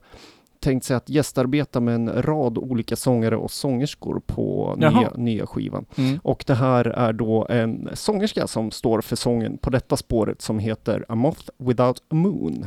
tänkt 0.63 0.83
sig 0.83 0.95
att 0.95 1.09
gästarbeta 1.09 1.79
med 1.79 1.95
en 1.95 2.23
rad 2.23 2.57
olika 2.57 2.95
sångare 2.95 3.37
och 3.37 3.51
sångerskor 3.51 4.21
på 4.25 4.75
nya, 4.77 5.11
nya, 5.15 5.45
skivan. 5.45 5.85
Mm. 5.95 6.19
Och 6.23 6.43
det 6.47 6.53
här 6.53 6.85
är 6.85 7.13
då 7.13 7.47
en 7.49 7.89
sångerska 7.93 8.47
som 8.47 8.71
står 8.71 9.01
för 9.01 9.15
sången 9.15 9.57
på 9.57 9.69
detta 9.69 9.97
spåret 9.97 10.41
som 10.41 10.59
heter 10.59 11.05
A 11.09 11.15
Moth 11.15 11.49
Without 11.57 11.97
a 12.09 12.15
Moon. 12.15 12.65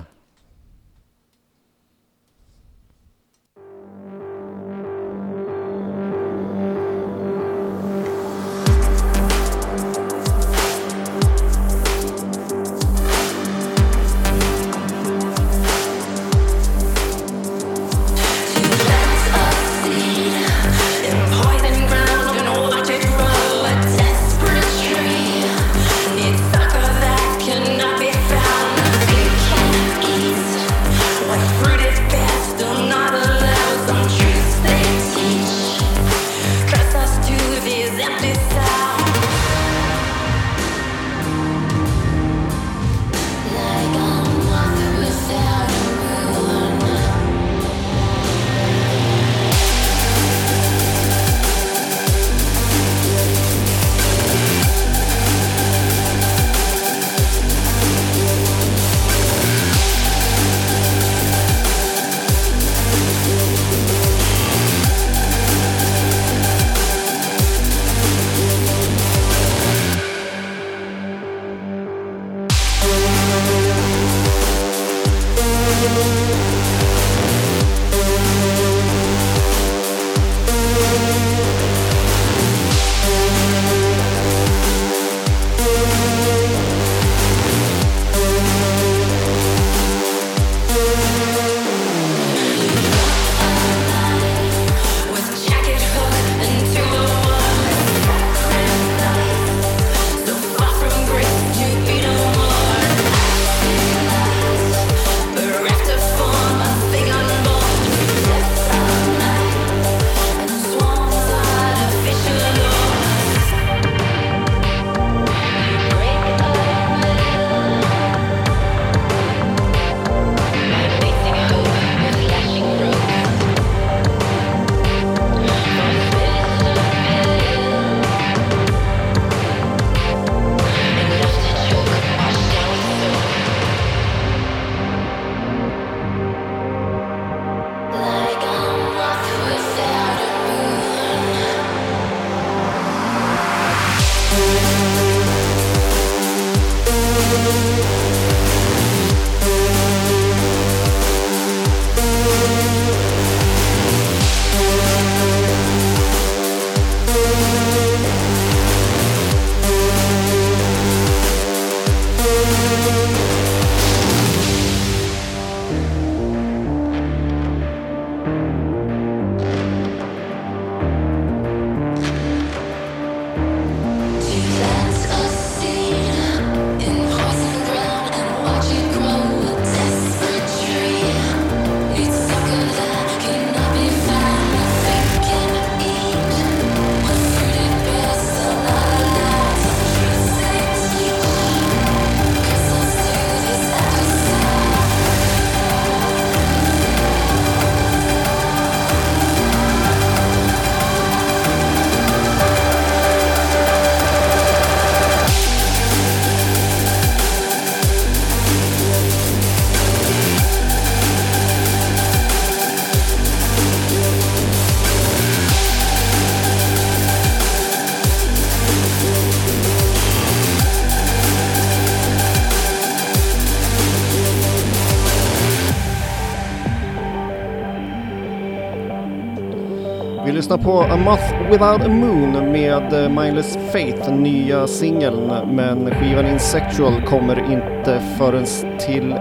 Lyssnar 230.47 230.65
på 230.65 230.81
A 230.81 230.97
Moth 230.97 231.51
Without 231.51 231.83
a 231.83 231.89
Moon 231.89 232.53
med 232.53 232.93
eh, 232.93 233.23
Mindless 233.23 233.59
Faith, 233.73 234.13
nya 234.13 234.67
singeln. 234.67 235.55
Men 235.55 235.91
skivan 235.91 236.27
Insectual 236.27 237.03
kommer 237.03 237.53
inte 237.53 238.01
förrän 238.19 238.47
till 238.79 239.15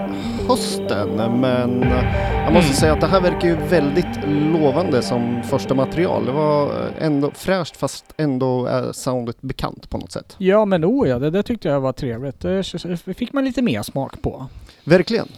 hösten. 0.48 1.08
Men 1.40 1.80
jag 2.44 2.52
måste 2.52 2.66
Mm. 2.68 2.74
säga 2.74 2.92
att 2.92 3.00
det 3.00 3.06
här 3.06 3.20
verkar 3.20 3.48
ju 3.48 3.54
väldigt 3.56 4.06
lovande 4.26 5.02
som 5.02 5.42
första 5.42 5.74
material. 5.74 6.26
Det 6.26 6.32
var 6.32 6.70
ändå 7.00 7.30
fräscht 7.34 7.76
fast 7.76 8.04
ändå 8.16 8.66
är 8.66 8.92
soundet 8.92 9.42
bekant 9.42 9.90
på 9.90 9.98
något 9.98 10.12
sätt. 10.12 10.34
Ja 10.38 10.64
men 10.64 10.84
oh 10.84 11.08
ja, 11.08 11.18
det 11.18 11.30
där 11.30 11.42
tyckte 11.42 11.68
jag 11.68 11.80
var 11.80 11.92
trevligt. 11.92 12.40
Det 12.40 13.14
fick 13.16 13.32
man 13.32 13.44
lite 13.44 13.62
mer 13.62 13.82
smak 13.82 14.22
på. 14.22 14.46
Verkligen. 14.84 15.28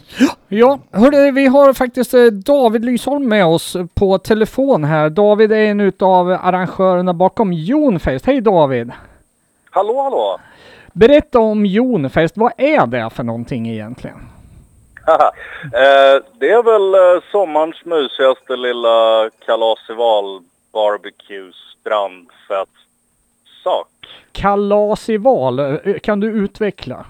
Ja, 0.47 0.79
hörde, 0.91 1.31
vi 1.31 1.45
har 1.47 1.73
faktiskt 1.73 2.13
eh, 2.13 2.23
David 2.25 2.85
Lysholm 2.85 3.27
med 3.29 3.45
oss 3.45 3.77
på 3.93 4.17
telefon 4.17 4.83
här. 4.83 5.09
David 5.09 5.51
är 5.51 5.55
en 5.57 5.79
utav 5.79 6.31
arrangörerna 6.31 7.13
bakom 7.13 7.53
Jonfest. 7.53 8.25
Hej 8.25 8.41
David! 8.41 8.91
Hallå, 9.71 10.01
hallå! 10.01 10.39
Berätta 10.93 11.39
om 11.39 11.65
Jonfest. 11.65 12.37
Vad 12.37 12.51
är 12.57 12.87
det 12.87 13.09
för 13.09 13.23
någonting 13.23 13.69
egentligen? 13.69 14.17
Eh, 15.13 16.23
det 16.39 16.49
är 16.51 16.63
väl 16.63 16.93
eh, 16.95 17.23
sommarens 17.31 17.85
mysigaste 17.85 18.55
lilla 18.55 19.29
kalasival 19.45 20.41
barbecue 20.73 21.51
strandfest 21.79 22.71
sak. 23.63 23.87
Kalasival, 24.31 25.59
eh, 25.59 25.99
kan 26.03 26.19
du 26.19 26.27
utveckla? 26.27 27.05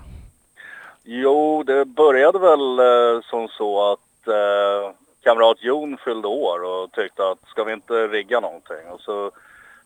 Jo, 1.04 1.64
det 1.64 1.86
började 1.86 2.40
väl 2.40 2.80
eh, 2.80 3.22
som 3.30 3.48
så 3.48 3.92
att 3.92 4.28
eh, 4.28 4.92
kamrat 5.24 5.58
Jon 5.60 5.98
fyllde 6.06 6.28
år 6.28 6.64
och 6.64 6.92
tyckte 6.92 7.28
att 7.30 7.40
ska 7.48 7.64
vi 7.64 7.74
inte 7.74 7.94
rigga 8.08 8.40
någonting? 8.40 8.88
Och 8.92 9.02
så 9.02 9.32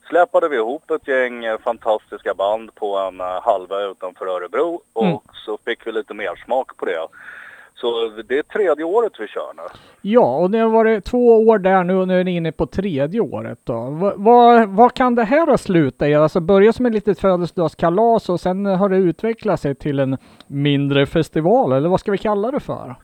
släpade 0.09 0.47
vi 0.49 0.55
ihop 0.55 0.91
ett 0.91 1.07
gäng 1.07 1.57
fantastiska 1.57 2.33
band 2.33 2.75
på 2.75 2.97
en 2.97 3.19
halva 3.19 3.81
utanför 3.81 4.25
Örebro 4.27 4.81
och 4.93 5.05
Mm. 5.05 5.17
så 5.45 5.57
fick 5.65 5.87
vi 5.87 5.91
lite 5.91 6.13
mer 6.13 6.41
smak 6.45 6.77
på 6.77 6.85
det. 6.85 7.07
Så 7.83 8.09
det 8.27 8.37
är 8.37 8.43
tredje 8.43 8.83
året 8.85 9.11
vi 9.19 9.27
kör 9.27 9.53
nu. 9.55 9.61
Ja, 10.01 10.37
och 10.37 10.51
det 10.51 10.57
har 10.59 10.69
varit 10.69 11.05
två 11.05 11.47
år 11.47 11.57
där 11.57 11.83
nu 11.83 11.95
och 11.95 12.07
nu 12.07 12.19
är 12.19 12.23
ni 12.23 12.35
inne 12.35 12.51
på 12.51 12.65
tredje 12.65 13.19
året 13.21 13.59
då. 13.63 13.73
Va- 13.89 14.13
Vad 14.15 14.69
vad 14.69 14.93
kan 14.93 15.15
det 15.15 15.23
här 15.23 15.47
ha 15.47 15.57
slutat 15.57 16.07
i? 16.07 16.13
Alltså 16.15 16.39
börja 16.39 16.73
som 16.73 16.85
ett 16.85 16.93
litet 16.93 17.19
födelsedagskalas 17.19 18.29
och 18.29 18.39
sen 18.39 18.65
har 18.65 18.89
det 18.89 18.97
utvecklat 18.97 19.59
sig 19.61 19.75
till 19.75 19.99
en 19.99 20.17
mindre 20.47 21.05
festival, 21.05 21.71
eller 21.71 21.89
vad 21.89 21.99
ska 21.99 22.11
vi 22.11 22.17
kalla 22.17 22.51
det 22.51 22.59
för? 22.59 22.95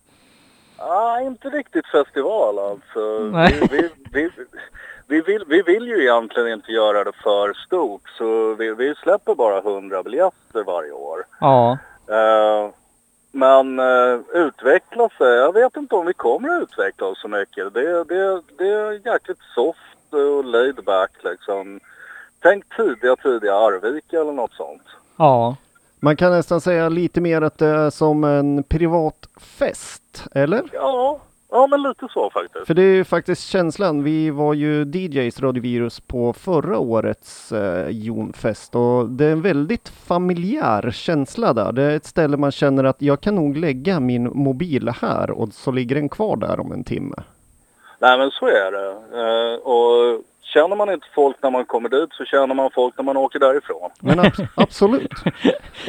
Ah, 0.78 1.20
inte 1.22 1.50
riktigt 1.50 1.88
festival 1.88 2.60
alltså. 2.60 3.30
Nej. 3.32 3.56
Vi, 3.72 3.78
vi, 3.78 3.90
vi, 4.12 4.30
vi, 5.08 5.22
vill, 5.22 5.44
vi 5.48 5.62
vill 5.62 5.88
ju 5.88 6.02
egentligen 6.04 6.54
inte 6.54 6.72
göra 6.72 7.04
det 7.04 7.12
för 7.24 7.54
stort 7.54 8.10
så 8.18 8.54
vi, 8.54 8.74
vi 8.74 8.96
släpper 8.96 9.36
bara 9.36 9.58
100 9.58 10.04
biljetter 10.04 10.64
varje 10.64 10.92
år. 10.92 11.20
Ja. 11.40 11.78
Eh, 12.10 12.70
men 13.32 13.80
uh, 13.80 14.20
utveckla 14.34 15.10
sig, 15.18 15.28
jag 15.28 15.54
vet 15.54 15.78
inte 15.78 15.96
om 15.96 16.06
vi 16.06 16.14
kommer 16.14 16.50
att 16.50 16.62
utveckla 16.62 17.08
oss 17.08 17.22
så 17.22 17.28
mycket. 17.28 17.74
Det, 17.74 18.04
det, 18.04 18.42
det 18.58 18.70
är 18.70 19.08
jäkligt 19.08 19.42
soft 19.56 20.14
och 20.14 20.44
laid 20.44 20.84
back 20.86 21.12
liksom. 21.24 21.80
Tänk 22.42 22.76
tidiga, 22.76 23.16
tidiga 23.16 23.56
Arvika 23.56 24.22
eller 24.22 24.32
något 24.32 24.54
sånt. 24.54 24.84
Ja. 25.18 25.56
Man 26.00 26.16
kan 26.16 26.32
nästan 26.32 26.62
säga 26.62 26.90
lite 26.90 27.22
mer 27.22 27.42
att 27.42 27.58
det 27.58 27.68
är 27.68 27.90
som 27.90 28.24
en 28.24 28.64
privat 28.64 29.30
fest, 29.38 30.26
eller? 30.32 30.64
Ja, 30.74 31.20
ja 31.52 31.68
men 31.68 31.82
lite 31.82 32.08
så 32.14 32.30
faktiskt. 32.30 32.68
För 32.68 32.74
det 32.74 32.82
är 32.82 32.96
ju 32.96 33.04
faktiskt 33.04 33.48
känslan. 33.48 34.04
Vi 34.04 34.30
var 34.30 34.54
ju 34.54 34.86
DJs 34.86 35.40
Radiovirus 35.42 36.00
på 36.00 36.34
förra 36.34 36.78
årets 36.80 37.52
eh, 37.52 37.90
Jonfest 37.90 38.76
och 38.76 39.10
det 39.10 39.26
är 39.26 39.32
en 39.32 39.42
väldigt 39.42 39.90
familjär 39.90 40.92
känsla 40.92 41.54
där. 41.54 41.72
Det 41.72 41.84
är 41.84 41.96
ett 41.96 42.06
ställe 42.06 42.38
man 42.38 42.52
känner 42.52 42.84
att 42.84 43.02
jag 43.02 43.22
kan 43.22 43.36
nog 43.36 43.58
lägga 43.58 44.00
min 44.00 44.24
mobil 44.38 44.90
här 45.02 45.32
och 45.32 45.54
så 45.54 45.72
ligger 45.72 45.96
den 45.96 46.10
kvar 46.10 46.36
där 46.38 46.60
om 46.60 46.72
en 46.72 46.84
timme. 46.84 47.16
Nej 48.02 48.18
men 48.18 48.32
så 48.32 48.46
är 48.48 48.72
det. 48.72 48.90
Eh, 49.22 49.60
och 49.60 50.22
känner 50.42 50.76
man 50.76 50.90
inte 50.90 51.08
folk 51.16 51.36
när 51.44 51.52
man 51.52 51.66
kommer 51.66 51.90
dit 51.90 52.10
så 52.14 52.26
känner 52.26 52.56
man 52.56 52.70
folk 52.76 52.98
när 52.98 53.04
man 53.04 53.18
åker 53.18 53.40
därifrån. 53.40 53.90
Men 54.00 54.20
ab- 54.20 54.48
absolut. 54.56 55.12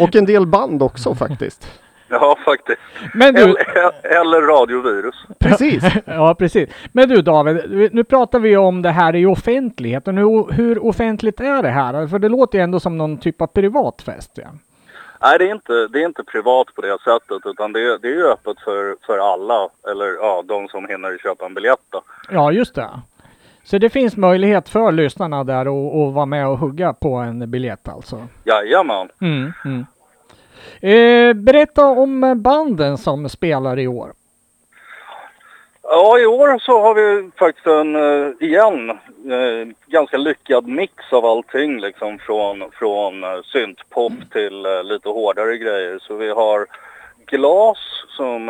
Och 0.00 0.16
en 0.16 0.24
del 0.26 0.46
band 0.46 0.82
också 0.82 1.14
faktiskt. 1.14 1.80
Ja 2.10 2.36
faktiskt. 2.44 2.78
Men 3.14 3.34
du, 3.34 3.40
Eller, 3.42 4.20
eller 4.20 4.40
radiovirus. 4.42 5.14
Precis. 5.38 5.84
ja 6.06 6.34
precis. 6.38 6.68
Men 6.92 7.08
du 7.08 7.22
David, 7.22 7.88
nu 7.94 8.04
pratar 8.04 8.38
vi 8.38 8.56
om 8.56 8.82
det 8.82 8.90
här 8.90 9.16
i 9.16 9.26
offentligheten. 9.26 10.18
Hur, 10.18 10.52
hur 10.52 10.84
offentligt 10.86 11.40
är 11.40 11.62
det 11.62 11.68
här? 11.68 12.06
För 12.06 12.18
det 12.18 12.28
låter 12.28 12.58
ju 12.58 12.64
ändå 12.64 12.80
som 12.80 12.98
någon 12.98 13.18
typ 13.18 13.40
av 13.40 13.46
privatfest. 13.46 14.30
Ja. 14.34 14.48
Nej 15.22 15.38
det 15.38 15.44
är 15.48 15.52
inte, 15.52 15.72
det 15.88 16.02
är 16.02 16.06
inte 16.06 16.24
privat 16.24 16.66
på 16.74 16.82
det 16.82 16.98
sättet 17.04 17.46
utan 17.46 17.72
det, 17.72 17.80
är- 17.80 17.98
det 17.98 18.08
är 18.08 18.12
ju 18.14 18.26
öppet 18.26 18.60
för, 18.60 18.96
för 19.06 19.18
alla. 19.32 19.68
Eller 19.90 20.06
ja, 20.06 20.42
de 20.48 20.68
som 20.68 20.86
hinner 20.88 21.18
köpa 21.18 21.46
en 21.46 21.54
biljett 21.54 21.80
då. 21.90 22.02
Ja, 22.30 22.52
just 22.52 22.74
det. 22.74 22.88
Så 23.64 23.78
det 23.78 23.90
finns 23.90 24.16
möjlighet 24.16 24.68
för 24.68 24.92
lyssnarna 24.92 25.44
där 25.44 25.60
att 25.60 26.08
att 26.08 26.14
vara 26.14 26.26
med 26.26 26.48
och 26.48 26.58
hugga 26.58 26.92
på 26.92 27.14
en 27.14 27.50
biljett 27.50 27.88
alltså? 27.88 28.26
Jajamän. 28.44 29.08
Mm, 29.20 29.52
mm. 29.64 29.86
Eh, 30.80 31.32
berätta 31.34 31.84
om 31.86 32.34
banden 32.42 32.98
som 32.98 33.28
spelar 33.28 33.78
i 33.78 33.88
år. 33.88 34.12
Ja, 35.82 36.18
i 36.18 36.26
år 36.26 36.58
så 36.58 36.80
har 36.80 36.94
vi 36.94 37.30
faktiskt 37.38 37.66
en, 37.66 37.96
eh, 37.96 38.32
igen, 38.40 38.90
eh, 38.90 39.68
ganska 39.86 40.16
lyckad 40.16 40.66
mix 40.68 41.12
av 41.12 41.24
allting 41.26 41.80
liksom 41.80 42.18
från, 42.18 42.70
från 42.72 43.24
eh, 43.24 43.40
syntpop 43.44 44.12
till 44.32 44.62
lite 44.84 45.08
hårdare 45.08 45.56
grejer. 45.56 45.98
Så 46.02 46.14
vi 46.14 46.30
har 46.30 46.66
Glas 47.26 47.78
som 48.16 48.46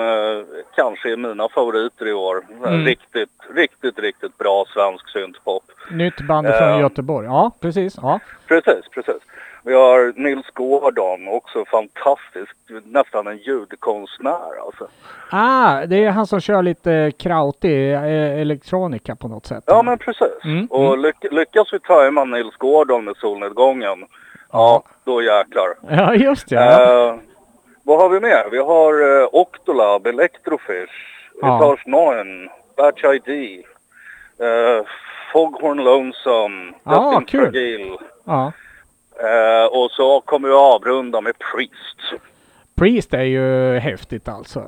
kanske 0.76 1.12
är 1.12 1.16
mina 1.16 1.48
favoriter 1.48 2.06
i 2.08 2.12
år. 2.12 2.42
Mm. 2.64 2.84
Riktigt, 2.84 3.30
riktigt, 3.54 3.98
riktigt 3.98 4.38
bra 4.38 4.64
svensk 4.74 5.08
syntpop. 5.08 5.62
Nytt 5.90 6.20
band 6.20 6.46
från 6.46 6.68
Ja. 6.68 6.80
Göteborg. 6.80 7.26
Ja, 7.26 7.50
precis. 7.60 7.94
Ja. 8.02 8.20
Precis, 8.46 8.88
precis. 8.94 9.22
Vi 9.70 9.76
har 9.76 10.12
Nils 10.16 10.46
Gordon, 10.54 11.28
också 11.28 11.64
fantastisk, 11.64 12.56
nästan 12.84 13.26
en 13.26 13.36
ljudkonstnär 13.36 14.64
alltså. 14.66 14.88
Ah, 15.30 15.86
det 15.86 16.04
är 16.04 16.10
han 16.10 16.26
som 16.26 16.40
kör 16.40 16.62
lite 16.62 17.12
krautig 17.18 17.92
eh, 17.92 18.40
elektronika 18.40 19.16
på 19.16 19.28
något 19.28 19.46
sätt. 19.46 19.64
Ja 19.66 19.82
men 19.82 19.98
precis. 19.98 20.44
Mm, 20.44 20.66
Och 20.66 20.98
lyck 20.98 21.16
lyckas 21.30 21.72
vi 21.72 21.80
tajma 21.80 22.24
Nils 22.24 22.56
Gordon 22.56 23.04
med 23.04 23.16
solnedgången, 23.16 24.04
ja 24.52 24.82
då 25.04 25.22
jäklar. 25.22 25.68
Ja, 25.90 26.14
just 26.14 26.48
det. 26.48 26.54
Ja. 26.54 27.08
Eh, 27.08 27.14
vad 27.84 27.98
har 27.98 28.08
vi 28.08 28.20
mer? 28.20 28.48
Vi 28.50 28.58
har 28.58 29.02
uh, 29.02 29.28
Octolab, 29.32 30.06
Electrofish, 30.06 30.92
Ja. 31.42 31.56
Etage 31.56 31.86
9, 31.86 32.48
Batch 32.76 33.04
ID, 33.04 33.58
uh, 34.40 34.86
Foghorn 35.32 35.84
Lonesome, 35.84 36.72
Ja, 36.84 37.00
Destin 37.10 37.24
kul. 37.26 37.40
Fragile. 37.52 37.96
ja. 38.24 38.52
Eh, 39.22 39.66
och 39.66 39.90
så 39.90 40.20
kommer 40.20 40.48
vi 40.48 40.54
avrunda 40.54 41.20
med 41.20 41.34
Priest. 41.38 42.22
Priest 42.74 43.14
är 43.14 43.22
ju 43.22 43.78
häftigt 43.78 44.28
alltså. 44.28 44.64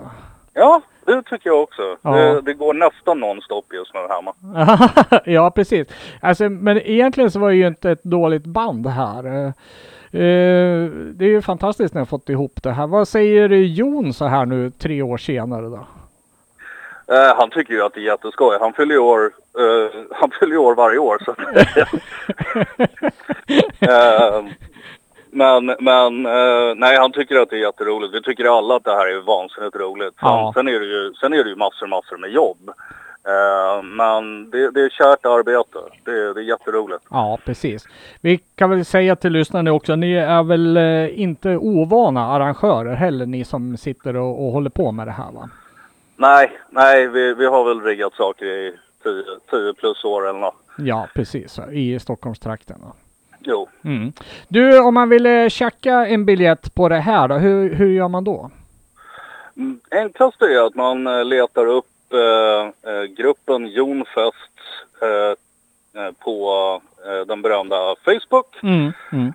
Ja, 0.54 0.80
det 1.06 1.22
tycker 1.22 1.50
jag 1.50 1.62
också. 1.62 1.96
Ja. 2.02 2.10
Det, 2.10 2.40
det 2.40 2.54
går 2.54 2.74
nästan 2.74 3.20
nonstop 3.20 3.64
just 3.72 3.94
nu 3.94 4.00
hemma. 4.00 4.34
ja, 5.24 5.50
precis. 5.50 5.88
Alltså, 6.20 6.48
men 6.48 6.78
egentligen 6.78 7.30
så 7.30 7.38
var 7.38 7.50
det 7.50 7.56
ju 7.56 7.66
inte 7.66 7.90
ett 7.90 8.04
dåligt 8.04 8.44
band 8.44 8.86
här. 8.86 9.24
Eh, 10.14 10.90
det 11.14 11.24
är 11.24 11.28
ju 11.28 11.42
fantastiskt 11.42 11.94
när 11.94 12.00
jag 12.00 12.08
fått 12.08 12.28
ihop 12.28 12.62
det 12.62 12.72
här. 12.72 12.86
Vad 12.86 13.08
säger 13.08 13.48
Jon 13.48 14.12
så 14.12 14.24
här 14.24 14.46
nu 14.46 14.70
tre 14.70 15.02
år 15.02 15.16
senare 15.16 15.66
då? 15.66 15.86
Eh, 17.08 17.36
han 17.36 17.50
tycker 17.50 17.74
ju 17.74 17.82
att 17.82 17.94
det 17.94 18.00
är 18.00 18.04
jätteskoj. 18.04 18.58
Han 18.60 18.72
fyller 18.72 18.94
ju 18.94 19.00
år, 19.00 19.32
eh, 19.58 20.00
han 20.10 20.30
fyller 20.40 20.56
år 20.56 20.74
varje 20.74 20.98
år. 20.98 21.18
Så. 21.24 21.34
Eh, 23.80 24.44
men 25.30 25.66
men 25.66 26.26
eh, 26.26 26.74
nej, 26.76 26.96
han 26.98 27.12
tycker 27.12 27.36
att 27.36 27.50
det 27.50 27.56
är 27.56 27.60
jätteroligt. 27.60 28.14
Vi 28.14 28.22
tycker 28.22 28.58
alla 28.58 28.76
att 28.76 28.84
det 28.84 28.94
här 28.94 29.06
är 29.06 29.20
vansinnigt 29.20 29.76
roligt. 29.76 30.14
Ja. 30.20 30.52
sen, 30.56 30.68
är, 30.68 30.80
det 30.80 30.86
ju, 30.86 31.14
sen 31.14 31.32
är 31.32 31.44
det 31.44 31.50
ju 31.50 31.56
massor 31.56 31.86
massor 31.86 32.16
med 32.16 32.30
jobb. 32.30 32.70
Eh, 33.26 33.82
men 33.82 34.50
det, 34.50 34.70
det 34.70 34.80
är 34.80 34.88
kärt 34.88 35.26
arbete. 35.26 35.78
Det, 36.04 36.34
det 36.34 36.40
är 36.40 36.44
jätteroligt. 36.44 37.04
Ja, 37.10 37.38
precis. 37.44 37.88
Vi 38.20 38.40
kan 38.54 38.70
väl 38.70 38.84
säga 38.84 39.16
till 39.16 39.32
lyssnarna 39.32 39.72
också, 39.72 39.96
ni 39.96 40.12
är 40.14 40.42
väl 40.42 40.76
inte 41.14 41.56
ovana 41.56 42.26
arrangörer 42.26 42.94
heller, 42.94 43.26
ni 43.26 43.44
som 43.44 43.76
sitter 43.76 44.16
och, 44.16 44.46
och 44.46 44.52
håller 44.52 44.70
på 44.70 44.92
med 44.92 45.06
det 45.06 45.12
här 45.12 45.32
va? 45.32 45.50
Nej, 46.22 46.58
nej, 46.70 47.08
vi, 47.08 47.34
vi 47.34 47.46
har 47.46 47.64
väl 47.64 47.80
riggat 47.80 48.14
saker 48.14 48.46
i 48.46 48.72
10 49.50 49.74
plus 49.74 50.04
år 50.04 50.28
eller 50.28 50.38
något. 50.38 50.54
Ja, 50.78 51.08
precis. 51.14 51.58
I 51.72 51.98
Stockholmstrakten. 51.98 52.80
Jo. 53.40 53.68
Mm. 53.84 54.12
Du, 54.48 54.80
om 54.80 54.94
man 54.94 55.08
ville 55.08 55.50
tjacka 55.50 56.06
en 56.06 56.24
biljett 56.24 56.74
på 56.74 56.88
det 56.88 56.98
här 56.98 57.28
då, 57.28 57.34
hur, 57.34 57.74
hur 57.74 57.88
gör 57.88 58.08
man 58.08 58.24
då? 58.24 58.50
Mm, 59.56 59.80
Enklast 59.90 60.42
är 60.42 60.66
att 60.66 60.74
man 60.74 61.06
eh, 61.06 61.24
letar 61.24 61.66
upp 61.66 62.12
eh, 62.12 62.92
eh, 62.92 63.02
gruppen 63.02 63.66
Jonfest 63.66 64.36
eh, 65.02 66.02
eh, 66.02 66.12
på 66.18 66.80
eh, 67.06 67.26
den 67.26 67.42
berömda 67.42 67.94
Facebook. 68.04 68.62
Mm, 68.62 68.92
mm. 69.12 69.32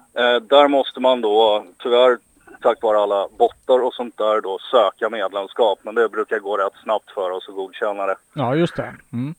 Där 0.47 0.67
måste 0.67 1.00
man 1.00 1.21
då 1.21 1.65
tyvärr 1.78 2.17
tack 2.62 2.82
vare 2.82 3.00
alla 3.00 3.28
bottar 3.67 3.84
och 3.84 3.93
sånt 3.93 4.17
där 4.17 4.41
då 4.41 4.60
söka 4.71 5.10
medlemskap. 5.10 5.80
Men 5.84 5.95
det 5.95 6.10
brukar 6.10 6.39
gå 6.39 6.58
rätt 6.58 6.73
snabbt 6.84 7.12
för 7.12 7.32
oss 7.32 7.49
att 7.49 7.56
godkänna 7.56 8.06
det. 8.06 8.15
Ja, 8.34 8.56
just 8.56 8.75
det. 8.75 8.93
Mm. 9.13 9.36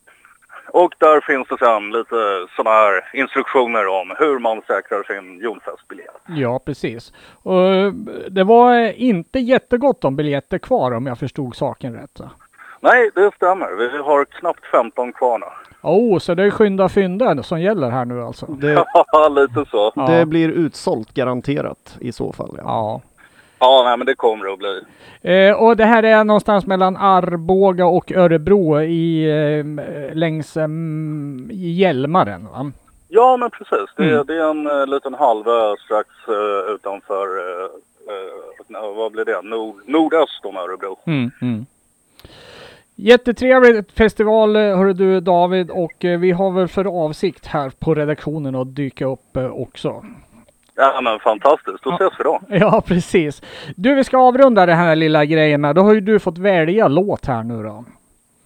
Och 0.72 0.94
där 0.98 1.20
finns 1.20 1.48
det 1.48 1.58
sen 1.58 1.90
lite 1.90 2.46
sådana 2.56 2.76
här 2.76 3.10
instruktioner 3.14 3.86
om 3.86 4.14
hur 4.18 4.38
man 4.38 4.62
säkrar 4.66 5.02
sin 5.02 5.40
jordfästbiljett. 5.40 6.20
Ja, 6.26 6.58
precis. 6.58 7.12
Och 7.42 7.66
eh, 7.66 7.92
det 8.28 8.44
var 8.44 8.92
inte 8.92 9.38
jättegott 9.38 10.04
om 10.04 10.16
biljetter 10.16 10.58
kvar 10.58 10.92
om 10.92 11.06
jag 11.06 11.18
förstod 11.18 11.56
saken 11.56 11.94
rätt. 11.94 12.20
Nej, 12.80 13.10
det 13.14 13.30
stämmer. 13.36 13.76
Vi 13.76 13.98
har 13.98 14.24
knappt 14.24 14.66
15 14.66 15.12
kvar 15.12 15.38
nu. 15.38 15.46
Oh, 15.82 16.18
så 16.18 16.34
det 16.34 16.44
är 16.44 16.50
skynda 16.50 16.88
fynda 16.88 17.42
som 17.42 17.60
gäller 17.60 17.90
här 17.90 18.04
nu 18.04 18.22
alltså? 18.22 18.46
Det, 18.46 18.84
Ja, 19.12 19.28
lite 19.36 19.64
så. 19.70 19.92
Ja. 19.96 20.06
det 20.06 20.26
blir 20.26 20.48
utsålt 20.48 21.14
garanterat 21.14 21.96
i 22.00 22.12
så 22.12 22.32
fall. 22.32 22.54
Ja. 22.56 22.62
Ja. 22.64 23.00
Ja, 23.58 23.82
nej 23.84 23.96
men 23.96 24.06
det 24.06 24.14
kommer 24.14 24.44
det 24.46 24.52
att 24.52 24.58
bli. 24.58 24.80
Eh, 25.22 25.52
och 25.62 25.76
det 25.76 25.84
här 25.84 26.02
är 26.02 26.24
någonstans 26.24 26.66
mellan 26.66 26.96
Arboga 26.96 27.86
och 27.86 28.12
Örebro 28.12 28.80
i, 28.80 29.24
eh, 29.30 29.64
längs 30.16 30.56
eh, 30.56 30.68
Hjälmaren 31.50 32.44
va? 32.52 32.72
Ja, 33.08 33.36
men 33.36 33.50
precis. 33.50 33.90
Det, 33.96 34.10
Mm. 34.12 34.26
det 34.26 34.34
är 34.34 34.50
en 34.50 34.66
eh, 34.66 34.86
liten 34.86 35.14
halvö 35.14 35.76
strax 35.84 36.08
eh, 36.28 36.74
utanför, 36.74 37.26
eh, 37.38 38.94
vad 38.96 39.12
blir 39.12 39.24
det, 39.24 39.42
Nord, 39.42 39.76
nordöst 39.86 40.44
om 40.44 40.56
Örebro. 40.56 40.98
Mm, 41.06 41.30
mm. 41.42 41.66
Jättetrevligt 42.96 43.92
festival 43.92 44.56
hörru 44.56 44.92
du 44.92 45.20
David 45.20 45.70
och 45.70 45.92
vi 45.98 46.30
har 46.30 46.50
väl 46.50 46.68
för 46.68 47.04
avsikt 47.04 47.46
här 47.46 47.70
på 47.78 47.94
redaktionen 47.94 48.54
att 48.54 48.74
dyka 48.76 49.06
upp 49.06 49.36
också. 49.52 50.04
Ja, 50.80 51.00
men 51.00 51.18
fantastiskt. 51.20 51.84
Då 51.84 51.94
ses 51.94 52.12
vi 52.18 52.24
då. 52.24 52.40
Ja 52.48 52.82
precis. 52.86 53.42
Du 53.76 53.94
vi 53.94 54.04
ska 54.04 54.18
avrunda 54.18 54.66
den 54.66 54.76
här 54.76 54.96
lilla 54.96 55.24
grejen 55.24 55.60
med. 55.60 55.74
Då 55.74 55.82
har 55.82 55.94
ju 55.94 56.00
du 56.00 56.18
fått 56.18 56.38
välja 56.38 56.88
låt 56.88 57.26
här 57.26 57.42
nu 57.42 57.62
då. 57.62 57.84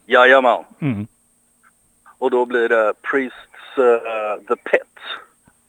Jajamän. 0.07 0.65
Mm. 0.81 1.07
Och 2.19 2.31
då 2.31 2.47
blir 2.47 2.69
det 2.69 2.93
Priests 3.11 3.79
eh, 3.79 4.43
The 4.49 4.57
Pit. 4.71 4.83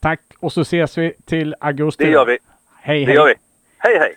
Tack 0.01 0.21
och 0.39 0.53
så 0.53 0.61
ses 0.61 0.97
vi 0.97 1.13
till 1.25 1.55
augusti. 1.59 2.03
Det 2.05 2.11
gör 2.11 2.25
vi. 2.25 2.37
Hej 2.81 2.99
Det 2.99 3.05
hej. 3.05 3.15
gör 3.15 3.25
vi. 3.25 3.33
Hej, 3.77 3.97
hej! 3.99 4.15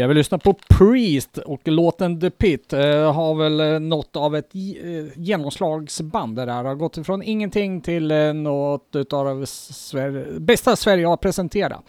Jag 0.00 0.08
vill 0.08 0.16
lyssna 0.16 0.38
på 0.38 0.54
Priest 0.80 1.38
och 1.38 1.60
låten 1.68 2.20
The 2.20 2.30
Pit 2.30 2.72
eh, 2.72 3.12
har 3.12 3.34
väl 3.34 3.60
eh, 3.60 3.80
något 3.80 4.16
av 4.16 4.36
ett 4.36 4.54
eh, 4.54 5.20
genomslagsband 5.22 6.36
det 6.36 6.44
där. 6.44 6.64
Har 6.64 6.74
gått 6.74 6.96
ifrån 6.96 7.22
ingenting 7.22 7.80
till 7.80 8.10
eh, 8.10 8.32
något 8.34 8.88
utav 8.96 9.44
Sver- 9.44 10.38
bästa 10.38 10.76
Sverige 10.76 11.06
har 11.06 11.16
presenterat. 11.16 11.80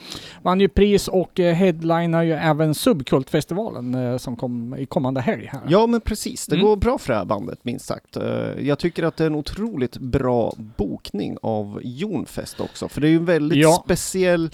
Vann 0.41 0.59
ju 0.59 0.69
pris 0.69 1.07
och 1.07 1.39
eh, 1.39 1.53
headlinar 1.55 2.23
ju 2.23 2.33
även 2.33 2.75
Subkultfestivalen 2.75 3.95
eh, 3.95 4.17
som 4.17 4.35
kom 4.35 4.75
i 4.79 4.85
kommande 4.85 5.21
helg 5.21 5.49
här. 5.51 5.61
Ja 5.67 5.87
men 5.87 6.01
precis, 6.01 6.45
det 6.45 6.55
Mm. 6.55 6.67
går 6.67 6.75
bra 6.75 6.97
för 6.97 7.13
det 7.13 7.19
här 7.19 7.25
bandet 7.25 7.59
minst 7.65 7.85
sagt. 7.85 8.17
Eh, 8.17 8.23
Jag 8.59 8.79
tycker 8.79 9.03
att 9.03 9.17
det 9.17 9.23
är 9.23 9.27
en 9.27 9.35
otroligt 9.35 9.97
bra 9.97 10.53
bokning 10.77 11.37
av 11.41 11.79
Jonfest 11.83 12.59
också, 12.59 12.87
för 12.87 13.01
det 13.01 13.07
är 13.07 13.09
ju 13.11 13.17
en 13.17 13.25
väldigt 13.25 13.57
Ja. 13.57 13.81
speciell 13.85 14.49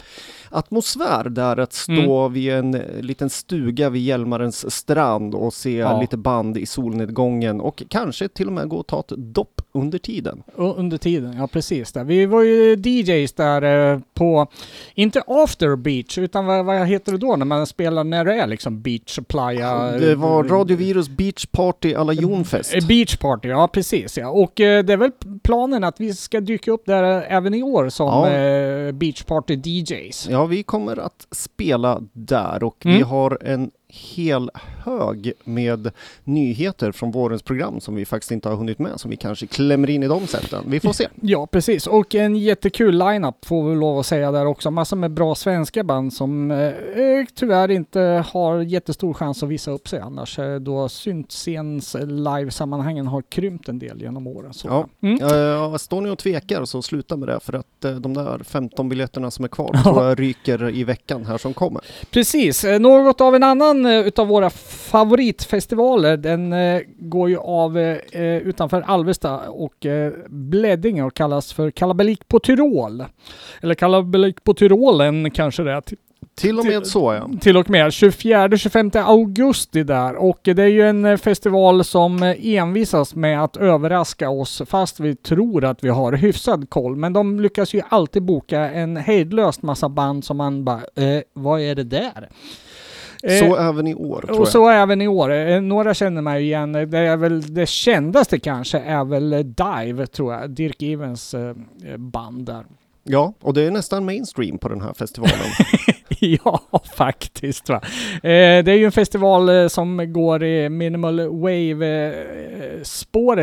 atmosfär 0.52 1.30
där 1.30 1.58
att 1.58 1.74
stå 1.74 2.20
Mm. 2.20 2.34
vid 2.34 2.52
en 2.54 2.76
eh, 2.76 3.02
liten 3.02 3.30
stuga 3.30 3.90
vid 3.90 4.02
Hjälmarens 4.32 4.76
strand 4.76 5.36
och 5.36 5.54
se 5.54 5.78
Ja. 5.78 6.02
lite 6.02 6.18
band 6.18 6.58
i 6.58 6.66
solnedgången 6.66 7.62
och 7.62 7.84
kanske 7.90 8.28
till 8.28 8.48
och 8.48 8.54
med 8.54 8.70
gå 8.70 8.78
och 8.78 8.88
ta 8.88 9.00
ett 9.00 9.10
dopp 9.18 9.62
under 9.72 9.98
tiden. 10.00 10.44
Under 10.56 10.98
tiden, 10.98 11.34
ja 11.38 11.48
precis. 11.48 11.92
Där. 11.92 12.04
Vi 12.04 12.26
var 12.26 12.42
ju 12.44 12.76
DJs 12.76 13.34
där 13.34 13.92
eh, 13.94 14.00
på, 14.14 14.48
inte 14.96 15.22
after 15.28 15.76
beach, 15.76 16.18
utan 16.18 16.46
vad, 16.46 16.66
vad 16.66 16.88
heter 16.88 17.12
det 17.12 17.18
då 17.18 17.36
när 17.36 17.46
man 17.46 17.68
spelar 17.68 18.04
när 18.04 18.26
det 18.26 18.34
är 18.34 18.48
liksom 18.48 18.82
beach, 18.82 19.20
playa? 19.28 19.92
Det 19.92 20.16
var 20.16 20.44
Radio 20.44 20.78
Virus 20.78 21.10
Beach 21.10 21.46
Party 21.52 21.94
alla 21.94 22.14
Jonfest. 22.14 22.76
Eh, 22.76 22.88
Beach 22.88 23.18
party, 23.18 23.48
ja 23.50 23.68
precis 23.68 24.18
ja. 24.18 24.30
Och 24.30 24.62
eh, 24.62 24.84
det 24.84 24.94
är 24.94 24.98
väl 24.98 25.12
planen 25.44 25.84
att 25.84 26.00
vi 26.00 26.14
ska 26.14 26.40
dyka 26.40 26.72
upp 26.72 26.86
där 26.86 27.04
eh, 27.18 27.34
även 27.36 27.54
i 27.54 27.64
år 27.64 27.90
som 27.90 28.08
Ja. 28.08 28.30
eh, 28.30 28.92
beach 28.92 29.24
party 29.24 29.54
DJs. 29.64 30.28
Ja, 30.32 30.46
vi 30.46 30.64
kommer 30.64 31.00
att 31.00 31.28
spela 31.32 32.02
där 32.14 32.64
och 32.64 32.76
vi 32.84 32.96
Mm. 32.98 33.08
har 33.10 33.38
en 33.42 33.72
hel 33.90 34.50
hög 34.86 35.34
med 35.44 35.92
nyheter 36.24 36.92
från 36.92 37.12
vårens 37.12 37.42
program 37.42 37.80
som 37.80 37.96
vi 37.96 38.06
faktiskt 38.06 38.32
inte 38.32 38.50
har 38.50 38.56
hunnit 38.56 38.80
med, 38.80 39.00
som 39.00 39.12
vi 39.12 39.18
kanske 39.18 39.48
klämmer 39.48 39.90
in 39.90 40.04
i 40.04 40.08
de 40.08 40.28
sätten. 40.28 40.64
Vi 40.68 40.80
får 40.80 40.94
se. 40.94 41.08
Ja, 41.22 41.48
precis. 41.48 41.88
Och 41.88 42.16
en 42.16 42.36
jättekul 42.36 42.98
line-up 42.98 43.46
får 43.46 43.70
vi 43.70 43.76
lov 43.76 44.00
att 44.00 44.06
säga 44.06 44.32
där 44.32 44.46
också. 44.46 44.72
Massor 44.72 44.98
med 44.98 45.12
bra 45.12 45.36
svenska 45.36 45.84
band 45.84 46.14
som 46.14 46.52
eh, 46.52 46.58
eh, 46.58 47.26
tyvärr 47.36 47.72
inte 47.72 48.24
har 48.28 48.60
jättestor 48.60 49.14
chans 49.14 49.44
att 49.44 49.50
visa 49.50 49.72
upp 49.72 49.88
sig 49.88 50.00
annars 50.00 50.40
eh, 50.40 50.56
då 50.56 50.90
syntscens 50.90 51.96
live-sammanhangen 52.02 53.08
har 53.08 53.22
krympt 53.22 53.70
en 53.70 53.80
del 53.80 54.02
genom 54.02 54.28
åren. 54.28 54.54
Så. 54.54 54.68
Ja. 54.68 54.88
Mm. 55.02 55.24
Uh, 55.24 55.78
står 55.78 56.02
ni 56.02 56.10
och 56.10 56.18
tvekar 56.18 56.66
så 56.66 56.82
sluta 56.82 57.18
med 57.18 57.28
det 57.30 57.40
för 57.40 57.54
att 57.54 57.86
eh, 57.86 57.92
de 57.92 58.14
där 58.14 58.40
15 58.44 58.90
biljetterna 58.90 59.32
som 59.32 59.46
är 59.46 59.50
kvar 59.50 59.74
tror 59.84 60.06
jag 60.06 60.20
ryker 60.20 60.70
i 60.70 60.84
veckan 60.84 61.26
här 61.26 61.38
som 61.38 61.54
kommer. 61.54 61.82
Precis. 62.12 62.66
Något 62.80 63.22
av 63.22 63.36
en 63.36 63.44
annan 63.44 63.77
eh, 63.86 64.08
utav 64.08 64.28
våra 64.28 64.50
favoritfestivaler, 64.90 66.18
den 66.18 66.54
eh, 66.54 66.82
går 67.00 67.30
ju 67.30 67.38
av 67.38 67.78
eh, 67.78 68.38
utanför 68.38 68.82
Alvesta 68.82 69.50
och 69.50 69.86
Bläddinge 70.28 71.04
och 71.04 71.14
kallas 71.14 71.54
för 71.54 71.72
Kalabalik 71.72 72.28
på 72.28 72.40
Tyrol. 72.40 73.06
Eller 73.62 73.76
Kalabalik 73.76 74.44
på 74.44 74.54
Tyrolen 74.54 75.32
kanske 75.32 75.64
det 75.64 75.72
är. 75.72 75.82
Till 76.36 76.60
och 76.60 76.66
med 76.66 76.88
så 76.88 77.14
ja. 77.14 77.30
till 77.42 77.58
och 77.58 77.70
med 77.70 77.90
24-25 77.90 79.04
augusti 79.04 79.84
där 79.84 80.16
och 80.16 80.40
det 80.44 80.64
är 80.64 80.68
ju 80.68 80.82
en 80.90 81.18
festival 81.18 81.84
som 81.84 82.36
envisas 82.38 83.16
med 83.16 83.44
att 83.44 83.58
överraska 83.58 84.30
oss 84.30 84.62
fast 84.66 85.00
vi 85.00 85.16
tror 85.16 85.66
att 85.66 85.84
vi 85.84 85.90
har 85.90 86.14
hyfsad 86.14 86.70
koll. 86.70 86.96
Men 86.96 87.14
de 87.14 87.40
lyckas 87.40 87.74
ju 87.74 87.82
alltid 87.90 88.24
boka 88.24 88.60
en 88.60 88.98
hejdlöst 88.98 89.62
massa 89.62 89.90
band 89.90 90.26
som 90.26 90.38
man 90.38 90.64
bara, 90.64 90.82
eh, 90.96 91.22
vad 91.34 91.62
är 91.62 91.76
det 91.76 91.84
där? 91.84 92.30
Eh, 93.24 93.40
Så 93.40 93.56
även 93.58 93.88
i 93.88 93.96
år 93.96 94.22
tror 94.22 94.32
och 94.36 94.42
jag. 94.42 94.48
så 94.48 94.70
även 94.70 95.02
i 95.02 95.08
år. 95.08 95.32
Eh, 95.34 95.62
Några 95.62 95.94
känner 95.94 96.22
man 96.22 96.36
ju 96.40 96.42
igen. 96.46 96.72
Det 96.72 96.98
är 96.98 97.18
väl 97.18 97.54
det 97.54 97.70
kändaste 97.70 98.40
kanske 98.40 98.80
är 98.80 99.06
väl 99.06 99.34
eh, 99.34 99.40
Dive 99.40 100.08
tror 100.08 100.34
jag. 100.34 100.50
Dirk 100.50 100.82
Evens 100.82 101.34
eh, 101.34 101.54
band 101.98 102.46
där. 102.46 102.66
Ja, 103.10 103.34
och 103.42 103.54
det 103.54 103.62
är 103.62 103.72
nästan 103.72 104.06
mainstream 104.06 104.58
på 104.58 104.70
den 104.70 104.82
här 104.82 104.94
festivalen. 104.94 105.36
ja, 106.20 106.62
faktiskt. 106.96 107.70
Va? 107.70 107.76
Eh, 108.14 108.64
det 108.64 108.72
är 108.72 108.78
ju 108.78 108.86
en 108.86 108.92
festival 108.92 109.50
eh, 109.50 109.68
som 109.68 110.14
går 110.14 110.44
i 110.44 110.70
minimal 110.70 111.20
wave-spåret 111.20 112.32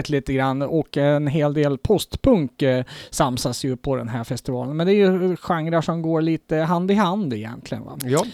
lite 0.09 0.33
grann 0.33 0.63
och 0.63 0.97
en 0.97 1.27
hel 1.27 1.55
del 1.55 1.79
postpunk 1.79 2.63
eh, 2.63 2.85
samsas 3.11 3.65
ju 3.65 3.77
på 3.77 3.97
den 3.97 4.09
här 4.09 4.25
festivalen. 4.25 4.77
Men 4.77 4.87
det 4.87 4.93
är 4.93 4.97
ju 4.97 5.37
genrer 5.37 5.81
som 5.81 6.03
går 6.03 6.23
lite 6.23 6.57
hand 6.57 6.91
i 6.91 6.95
hand 6.95 7.33
egentligen. 7.33 7.85
Va? 7.85 7.99
ja. 8.03 8.25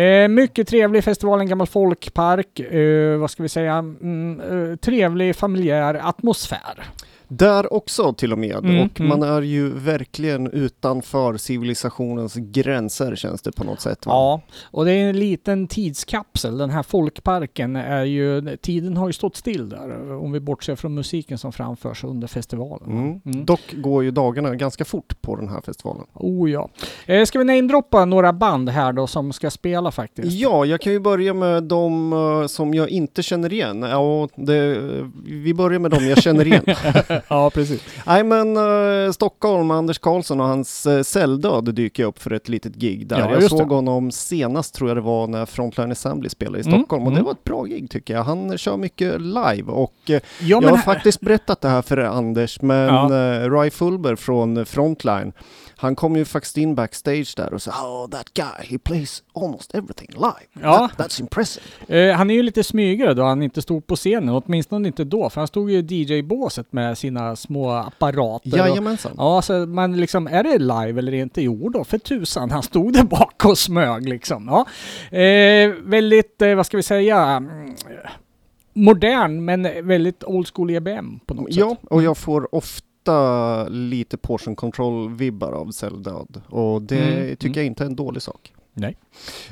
Eh, 0.00 0.28
mycket 0.28 0.68
trevlig 0.68 1.04
festival, 1.04 1.40
en 1.40 1.48
gammal 1.48 1.66
folkpark. 1.66 2.60
Eh, 2.60 3.18
vad 3.18 3.30
ska 3.30 3.42
vi 3.42 3.48
säga? 3.48 3.74
Mm, 3.74 4.40
eh, 4.40 4.76
trevlig 4.76 5.36
familjär 5.36 5.94
atmosfär. 5.94 6.84
Där 7.36 7.72
också 7.72 8.12
till 8.12 8.32
och 8.32 8.38
med. 8.38 8.56
Mm, 8.56 8.84
och 8.84 9.00
mm. 9.00 9.08
man 9.08 9.22
är 9.28 9.42
ju 9.42 9.68
verkligen 9.68 10.50
utanför 10.50 11.36
civilisationens 11.36 12.34
gränser 12.34 13.16
känns 13.16 13.42
det 13.42 13.52
på 13.52 13.64
något 13.64 13.80
sätt. 13.80 14.06
Va? 14.06 14.12
Ja, 14.12 14.40
och 14.62 14.84
det 14.84 14.92
är 14.92 15.08
en 15.08 15.18
liten 15.18 15.66
tidskapsel. 15.66 16.58
Den 16.58 16.70
här 16.70 16.82
folkparken 16.82 17.76
är 17.76 18.04
ju, 18.04 18.56
tiden 18.56 18.96
har 18.96 19.06
ju 19.06 19.12
stått 19.12 19.36
still 19.36 19.68
där. 19.68 20.12
Om 20.12 20.32
vi 20.32 20.40
bortser 20.40 20.76
från 20.76 20.94
musiken 20.94 21.38
som 21.38 21.52
framförs 21.52 22.04
under 22.04 22.28
festivalen. 22.28 22.90
Mm. 22.90 23.20
Mm. 23.24 23.44
Dock 23.44 23.72
går 23.72 24.04
ju 24.04 24.10
dagarna 24.10 24.54
ganska 24.54 24.84
fort 24.84 25.22
på 25.22 25.36
den 25.36 25.48
här 25.48 25.60
festivalen. 25.60 26.04
Oh 26.14 26.50
ja. 26.50 26.68
Eh, 27.06 27.24
ska 27.24 27.38
vi 27.38 27.44
namedroppa 27.44 28.04
några 28.04 28.32
band 28.32 28.68
här 28.68 28.92
då 28.92 29.06
som 29.06 29.32
ska 29.32 29.50
spela 29.50 29.90
faktiskt? 29.90 30.32
Ja, 30.32 30.64
jag 30.64 30.80
kan 30.80 30.92
ju 30.92 31.00
börja 31.00 31.34
med 31.34 31.62
de 31.62 32.12
eh, 32.12 32.46
som 32.46 32.74
jag 32.74 32.88
inte 32.88 33.22
känner 33.22 33.52
igen. 33.52 33.82
Ja, 33.82 34.28
det, 34.34 34.78
vi 35.24 35.54
börjar 35.54 35.78
med 35.78 35.90
de 35.90 36.08
jag 36.08 36.22
känner 36.22 36.46
igen. 36.46 36.64
ja, 37.28 37.50
precis. 37.50 37.82
Nej 38.06 38.24
men 38.24 38.56
eh, 38.56 39.12
Stockholm, 39.12 39.70
Anders 39.70 39.98
Karlsson 39.98 40.40
och 40.40 40.46
hans 40.46 40.86
uh, 40.86 41.02
Celldöd 41.02 41.74
dyker 41.74 42.04
upp 42.04 42.22
för 42.22 42.32
ett 42.32 42.48
litet 42.48 42.74
gig 42.74 43.06
där. 43.06 43.18
Ja, 43.18 43.30
jag 43.32 43.50
såg 43.50 43.68
det. 43.68 43.74
honom 43.74 44.10
senast 44.10 44.74
tror 44.74 44.90
jag 44.90 44.96
det 44.96 45.00
var 45.00 45.26
när 45.26 45.46
Frontline 45.46 45.92
Assembly 45.92 46.28
spelade 46.28 46.58
i 46.58 46.66
Mm, 46.66 46.78
Stockholm 46.80 47.02
och 47.04 47.10
det 47.10 47.16
mm. 47.16 47.24
var 47.24 47.32
ett 47.32 47.44
bra 47.44 47.64
gig 47.64 47.90
tycker 47.90 48.14
jag. 48.14 48.22
Han 48.24 48.58
kör 48.58 48.76
mycket 48.76 49.20
live 49.20 49.62
och 49.72 49.92
eh, 50.06 50.12
Ja, 50.14 50.20
jag 50.40 50.62
har 50.62 50.76
här- 50.76 50.84
faktiskt 50.84 51.20
berättat 51.20 51.60
det 51.60 51.68
här 51.68 51.82
för 51.82 51.96
Anders 51.98 52.62
men 52.62 52.94
Ja. 52.94 53.34
eh, 53.34 53.50
Ry 53.60 53.70
Fulber 53.70 54.16
från 54.16 54.66
Frontline 54.66 55.32
han 55.82 55.96
kom 55.96 56.16
ju 56.16 56.24
faktiskt 56.24 56.56
in 56.58 56.74
backstage 56.74 57.34
där 57.36 57.54
och 57.54 57.62
sa 57.62 57.70
Oh 57.70 58.08
that 58.10 58.34
guy, 58.34 58.66
he 58.70 58.78
plays 58.78 59.22
almost 59.34 59.74
everything 59.74 60.08
live. 60.14 60.62
Ja. 60.62 60.90
That, 60.96 61.06
that's 61.06 61.20
impressive. 61.20 61.64
Eh, 61.88 62.16
han 62.16 62.30
är 62.30 62.34
ju 62.34 62.42
lite 62.42 62.64
smygare 62.64 63.14
då 63.14 63.22
han 63.22 63.42
inte 63.42 63.62
stod 63.62 63.86
på 63.86 63.96
scenen, 63.96 64.28
åtminstone 64.28 64.88
inte 64.88 65.04
då, 65.04 65.30
för 65.30 65.40
han 65.40 65.48
stod 65.48 65.70
ju 65.70 65.78
i 65.78 65.82
DJ-båset 66.04 66.72
med 66.72 66.98
sina 66.98 67.36
små 67.36 67.70
apparater. 67.70 68.52
och, 68.52 68.58
Jajamensan. 68.58 69.12
ja, 69.16 69.36
alltså, 69.36 69.52
men 69.52 69.96
liksom, 69.96 70.26
är 70.26 70.42
det 70.42 70.58
live 70.58 70.98
eller 70.98 71.14
inte? 71.14 71.42
Jo 71.42 71.68
då, 71.68 71.84
för 71.84 71.98
tusan, 71.98 72.50
han 72.50 72.62
stod 72.62 72.92
där 72.92 73.04
bak 73.04 73.44
och 73.44 73.58
smög 73.58 74.08
liksom. 74.08 74.48
Ja. 74.50 74.66
Eh, 75.18 75.70
väldigt, 75.84 76.42
eh, 76.42 76.54
vad 76.54 76.66
ska 76.66 76.76
vi 76.76 76.82
säga, 76.82 77.18
mm, 77.22 77.74
modern 78.74 79.44
men 79.44 79.62
väldigt 79.86 80.24
old 80.24 80.48
school 80.54 80.70
EBM 80.70 81.18
på 81.26 81.34
något 81.34 81.46
Ja, 81.50 81.68
sätt. 81.70 81.78
och 81.90 82.02
jag 82.02 82.16
får 82.16 82.54
ofta 82.54 82.86
lite 83.68 84.16
portion 84.16 84.56
control-vibbar 84.56 85.52
av 85.52 85.70
Celldöd 85.70 86.40
och 86.48 86.82
det 86.82 86.98
Mm, 87.02 87.28
tycker 87.36 87.46
mm. 87.46 87.56
jag 87.58 87.66
inte 87.66 87.84
är 87.84 87.86
en 87.86 87.96
dålig 87.96 88.22
sak. 88.22 88.52
Nej. 88.74 88.96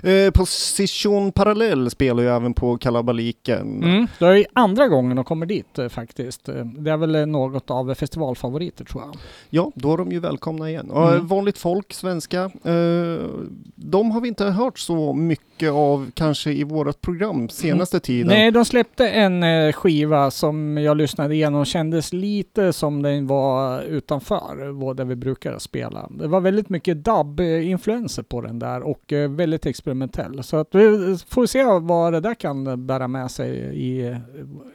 Eh, 0.02 0.30
Position 0.30 1.32
Parallell 1.32 1.90
spelar 1.90 2.22
ju 2.22 2.28
även 2.28 2.54
på 2.54 2.78
Kalabaliken. 2.78 3.82
Mm, 3.82 4.06
det 4.18 4.26
är 4.26 4.34
ju 4.34 4.44
andra 4.52 4.88
gången 4.88 5.16
de 5.16 5.24
kommer 5.24 5.46
dit 5.46 5.78
eh, 5.78 5.88
faktiskt. 5.88 6.48
Eh, 6.48 6.64
Det 6.64 6.90
är 6.90 6.96
väl 6.96 7.14
eh, 7.14 7.26
något 7.26 7.70
av 7.70 7.94
festivalfavoriter 7.94 8.84
tror 8.84 9.02
jag. 9.02 9.16
Ja, 9.50 9.72
då 9.74 9.92
är 9.92 9.96
de 9.96 10.12
ju 10.12 10.20
välkomna 10.20 10.70
igen. 10.70 10.90
Och, 10.90 11.02
Mm. 11.08 11.14
eh, 11.16 11.22
Vanligt 11.22 11.58
folk, 11.58 11.92
svenska, 11.92 12.42
eh, 12.64 13.26
de 13.74 14.10
har 14.10 14.20
vi 14.20 14.28
inte 14.28 14.44
hört 14.44 14.78
så 14.78 15.12
mycket 15.12 15.46
av 15.68 16.10
kanske 16.14 16.52
i 16.52 16.64
vårt 16.64 17.00
program 17.00 17.48
senaste 17.48 18.00
tiden. 18.00 18.28
Nej, 18.28 18.50
de 18.50 18.64
släppte 18.64 19.08
en 19.08 19.42
eh, 19.42 19.72
skiva 19.72 20.30
som 20.30 20.78
jag 20.78 20.96
lyssnade 20.96 21.34
igenom 21.34 21.60
och 21.60 21.66
kändes 21.66 22.12
lite 22.12 22.72
som 22.72 23.02
den 23.02 23.26
var 23.26 23.82
utanför 23.82 24.94
där 24.94 25.04
vi 25.04 25.16
brukar 25.16 25.58
spela. 25.58 26.08
Det 26.10 26.28
var 26.28 26.40
väldigt 26.40 26.68
mycket 26.68 27.04
dubb-influenser 27.04 28.22
på 28.22 28.40
den 28.40 28.58
där 28.58 28.82
och 28.82 29.12
eh, 29.12 29.30
väldigt 29.30 29.66
experimentell. 29.66 30.42
Så 30.42 30.56
att 30.56 30.68
vi 30.72 31.18
får 31.28 31.46
se 31.46 31.64
vad 31.64 32.12
det 32.12 32.20
där 32.20 32.34
kan 32.34 32.86
bära 32.86 33.08
med 33.08 33.30
sig 33.30 33.56
i 33.74 34.16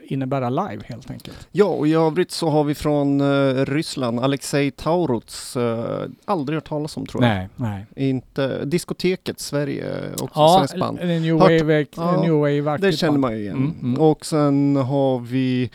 innebära 0.08 0.50
live 0.50 0.82
helt 0.84 1.10
enkelt. 1.10 1.48
Ja, 1.52 1.64
och 1.64 1.88
i 1.88 1.94
övrigt 1.94 2.30
så 2.30 2.48
har 2.48 2.64
vi 2.64 2.74
från 2.74 3.20
eh, 3.20 3.64
Ryssland, 3.64 4.20
Alexej 4.20 4.70
Tauruts, 4.70 5.56
eh, 5.56 6.02
aldrig 6.24 6.56
hört 6.56 6.68
talas 6.68 6.96
om 6.96 7.06
tror 7.06 7.24
jag. 7.24 7.30
Nej, 7.30 7.48
nej. 7.56 7.86
Inte, 8.08 8.64
Diskoteket 8.64 9.40
Sverige, 9.40 10.12
också 10.12 10.40
Ja, 10.40 10.66
svenskt 10.78 11.00
band. 11.00 11.10
en 11.10 11.22
new 11.22 11.40
Hört- 11.40 11.60
wave, 11.62 11.86
Ja, 11.96 12.22
new 12.22 12.32
wave 12.34 12.76
Det 12.78 12.92
känner 12.92 13.18
man 13.18 13.32
ju 13.32 13.38
igen. 13.38 13.56
Mm, 13.56 13.74
mm. 13.82 14.00
Och 14.00 14.26
sen 14.26 14.76
har 14.76 15.18
vi 15.20 15.70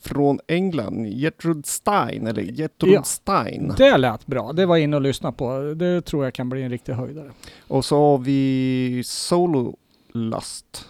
från 0.00 0.40
England, 0.48 1.06
Gertrude 1.06 1.62
Stein, 1.68 2.26
eller 2.26 2.42
Gertrude 2.42 2.94
Ja. 2.94 3.02
Stein. 3.02 3.72
Det 3.76 3.96
lät 3.96 4.26
bra. 4.26 4.52
Det 4.52 4.66
var 4.66 4.76
in 4.76 4.94
och 4.94 5.00
lyssna 5.00 5.32
på. 5.32 5.74
Det 5.76 6.00
tror 6.02 6.24
jag 6.24 6.34
kan 6.34 6.48
bli 6.48 6.62
en 6.62 6.70
riktig 6.70 6.92
höjdare. 6.92 7.30
Och 7.68 7.84
så 7.84 7.96
har 7.96 8.18
vi 8.18 9.02
Solo 9.04 9.76
Last. 10.12 10.86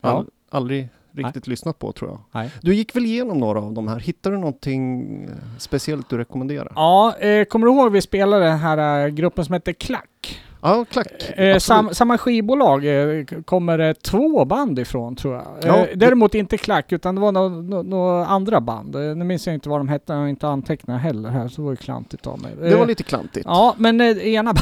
Ja. 0.00 0.08
All, 0.08 0.26
aldrig 0.50 0.88
riktigt 1.14 1.46
lyssnat 1.46 1.78
på 1.78 1.92
tror 1.92 2.10
jag. 2.10 2.20
Nej. 2.32 2.50
Du 2.62 2.74
gick 2.74 2.96
väl 2.96 3.04
igenom 3.06 3.38
några 3.38 3.58
av 3.60 3.72
de 3.72 3.88
här. 3.88 3.98
Hittar 4.00 4.30
du 4.30 4.36
någonting 4.38 5.02
eh, 5.24 5.30
speciellt 5.58 6.08
du 6.08 6.18
rekommenderar? 6.18 6.72
Ja, 6.76 7.16
eh, 7.18 7.44
kommer 7.44 7.66
du 7.66 7.72
ihåg 7.72 7.92
vi 7.92 8.00
spelade 8.02 8.44
den 8.44 8.58
här 8.58 9.04
eh, 9.04 9.08
gruppen 9.08 9.44
som 9.44 9.52
hette 9.52 9.72
Klack? 9.72 10.40
Ja, 10.64 10.84
klack. 10.90 11.06
Eh, 11.36 11.58
sam, 11.58 11.94
samma 11.94 12.18
skivbolag 12.18 12.84
eh, 13.18 13.24
kommer 13.44 13.78
det 13.78 13.94
två 13.94 14.44
band 14.44 14.78
ifrån 14.78 15.16
tror 15.16 15.34
jag. 15.34 15.46
Ja, 15.62 15.76
eh, 15.78 15.82
det- 15.82 15.94
däremot 15.94 16.34
inte 16.34 16.56
Klack 16.58 16.92
utan 16.92 17.14
det 17.14 17.20
var 17.20 17.32
några 17.32 17.48
nå, 17.48 17.82
nå 17.82 18.08
andra 18.24 18.60
band. 18.60 18.96
Eh, 18.96 19.00
nu 19.02 19.24
minns 19.24 19.46
jag 19.46 19.54
inte 19.54 19.68
vad 19.68 19.80
de 19.80 19.88
hette, 19.88 20.12
jag 20.12 20.20
har 20.20 20.28
inte 20.28 20.48
antecknat 20.48 21.00
heller 21.00 21.28
här 21.30 21.48
så 21.48 21.54
det 21.56 21.64
var 21.64 21.72
ju 21.72 21.76
klantigt 21.76 22.26
av 22.26 22.42
mig. 22.42 22.52
Det 22.60 22.74
var 22.74 22.82
Eh, 22.82 22.86
lite 22.86 23.02
klantigt. 23.02 23.46
Ja, 23.48 23.74
men 23.78 24.00
eh, 24.00 24.26
ena 24.34 24.54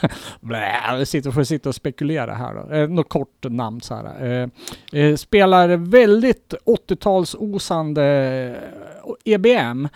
jag 0.98 1.08
sitter, 1.08 1.30
får 1.30 1.42
sitta 1.44 1.68
och 1.68 1.74
spekulera 1.74 2.34
här 2.34 2.54
då. 2.54 2.74
Eh, 2.74 2.88
något 2.88 3.08
kort 3.08 3.44
namn 3.48 3.80
så 3.80 3.94
här. 3.94 4.26
Eh, 4.92 5.00
eh, 5.00 5.16
spelar 5.16 5.68
väldigt 5.76 6.54
80-talsosande 6.66 8.00
eh, 8.50 9.34
EBM. 9.34 9.88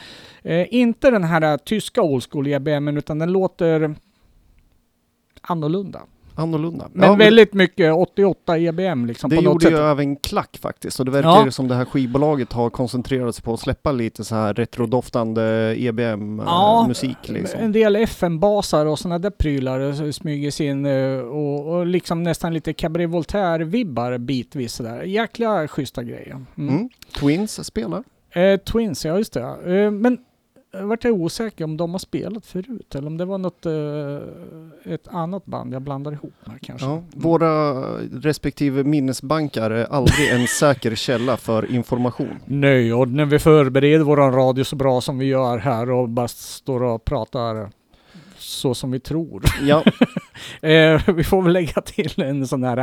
Eh, 0.43 0.75
inte 0.75 1.11
den 1.11 1.25
här 1.25 1.43
eh, 1.53 1.57
tyska 1.57 2.03
old 2.03 2.25
school 2.31 2.47
EBM 2.47 2.89
utan 2.99 3.19
den 3.19 3.33
låter 3.33 3.95
annorlunda. 5.51 6.01
Annorlunda. 6.35 6.89
Men 6.93 7.09
ja, 7.09 7.15
väldigt 7.15 7.55
mycket 7.55 7.95
88 7.95 8.59
EBM 8.59 9.07
liksom 9.07 9.31
det 9.31 9.37
på 9.37 9.43
gjorde 9.43 9.65
sätt. 9.65 9.73
ju 9.73 9.91
även 9.91 10.17
Klack 10.17 10.59
faktiskt. 10.63 10.99
Och 11.01 11.05
det 11.07 11.11
verkar 11.13 11.29
Ja. 11.29 11.45
ju 11.45 11.51
som 11.51 11.69
det 11.69 11.75
här 11.75 11.85
skivbolaget 11.85 12.53
har 12.53 12.71
koncentrerat 12.71 13.35
sig 13.35 13.45
på 13.45 13.55
att 13.55 13.61
släppa 13.61 13.93
lite 13.93 14.25
så 14.25 14.35
här 14.35 14.55
retrodoftande 14.55 15.43
Ja, 15.79 15.89
EBM-musik 15.89 17.17
liksom. 17.29 17.61
En 17.61 17.73
del 17.73 17.97
FM-basar 17.97 18.87
och 18.87 18.99
sådana 18.99 19.19
där 19.19 19.31
prylar 19.31 19.81
eh, 20.05 20.11
smyger 20.11 20.51
sig 20.51 20.67
in 20.67 20.87
eh, 20.87 21.19
och, 21.19 21.75
och 21.75 21.87
liksom 21.87 22.23
nästan 22.23 22.55
lite 22.55 22.73
Cabaret 22.73 23.11
Voltaire-vibbar 23.11 24.19
bitvis 24.19 24.73
sådär. 24.75 25.03
Jäkla 25.03 25.69
schyssta 25.69 26.03
grejer. 26.03 26.45
Mm. 26.59 26.75
Mm. 26.75 26.89
Twins 27.21 27.65
spelar. 27.67 28.05
Eh, 28.33 28.57
Twins, 28.57 29.05
ja 29.05 29.19
just 29.19 29.33
det. 29.33 29.41
ja. 29.41 29.63
Eh, 29.73 29.91
men 29.91 30.19
vart 30.73 31.05
jag 31.05 31.15
osäker 31.15 31.65
om 31.65 31.77
de 31.77 31.91
har 31.91 31.99
spelat 31.99 32.47
förut 32.47 32.95
eller 32.95 33.07
om 33.07 33.17
det 33.17 33.25
var 33.25 33.39
något, 33.39 33.67
eh, 33.67 34.93
ett 34.95 35.09
annat 35.09 35.47
band 35.47 35.75
jag 35.75 35.83
blandar 35.83 36.13
ihop 36.13 36.35
med 36.45 36.61
kanske. 36.61 36.87
Ja. 36.87 37.03
Våra 37.15 37.73
respektive 38.01 38.85
minnesbankar 38.85 39.71
är 39.71 39.85
aldrig 39.85 40.31
en 40.31 40.47
säker 40.61 40.95
källa 40.95 41.37
för 41.37 41.73
information. 41.73 42.37
Nej, 42.45 42.95
och 42.95 43.09
när 43.09 43.25
vi 43.25 43.39
förbereder 43.39 44.05
våran 44.05 44.33
radio 44.33 44.65
så 44.65 44.77
bra 44.77 45.01
som 45.01 45.19
vi 45.19 45.27
gör 45.27 45.59
här 45.59 45.91
och 45.91 46.09
bara 46.09 46.29
står 46.29 46.83
och 46.83 47.05
pratar 47.05 47.71
så 48.51 48.75
som 48.75 48.91
vi 48.91 49.01
tror. 49.01 49.43
Ja, 49.63 49.85
Eh, 50.61 51.01
vi 51.15 51.25
får 51.25 51.43
väl 51.43 51.53
lägga 51.53 51.81
till 51.81 52.23
en 52.23 52.47
sån 52.47 52.65
här 52.65 52.79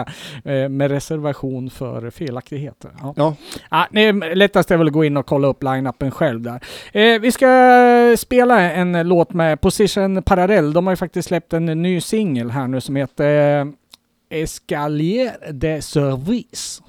eh, 0.45 0.69
med 0.69 0.91
reservation 0.91 1.69
för 1.69 2.09
felaktigheter. 2.09 2.91
Ja. 3.01 3.13
ja. 3.17 3.35
Ah, 3.69 3.85
nej, 3.91 4.13
lättast 4.35 4.71
är 4.71 4.77
väl 4.77 4.87
att 4.87 4.93
gå 4.93 5.03
in 5.03 5.17
och 5.17 5.25
kolla 5.25 5.47
upp 5.47 5.63
line-upen 5.63 6.11
själv 6.11 6.41
där. 6.41 6.61
Eh, 6.91 7.19
vi 7.19 7.31
ska 7.31 8.15
spela 8.17 8.71
en 8.71 9.07
låt 9.07 9.33
med 9.33 9.61
Position 9.61 10.23
Parallell. 10.23 10.73
De 10.73 10.87
har 10.87 10.91
ju 10.91 10.97
faktiskt 10.97 11.27
släppt 11.27 11.53
en 11.53 11.65
ny 11.65 12.01
singel 12.01 12.51
här 12.51 12.67
nu 12.67 12.81
som 12.81 12.95
heter 12.95 13.59
eh, 13.59 13.67
Escalier 14.29 15.51
de 15.51 15.81
Service. 15.81 16.81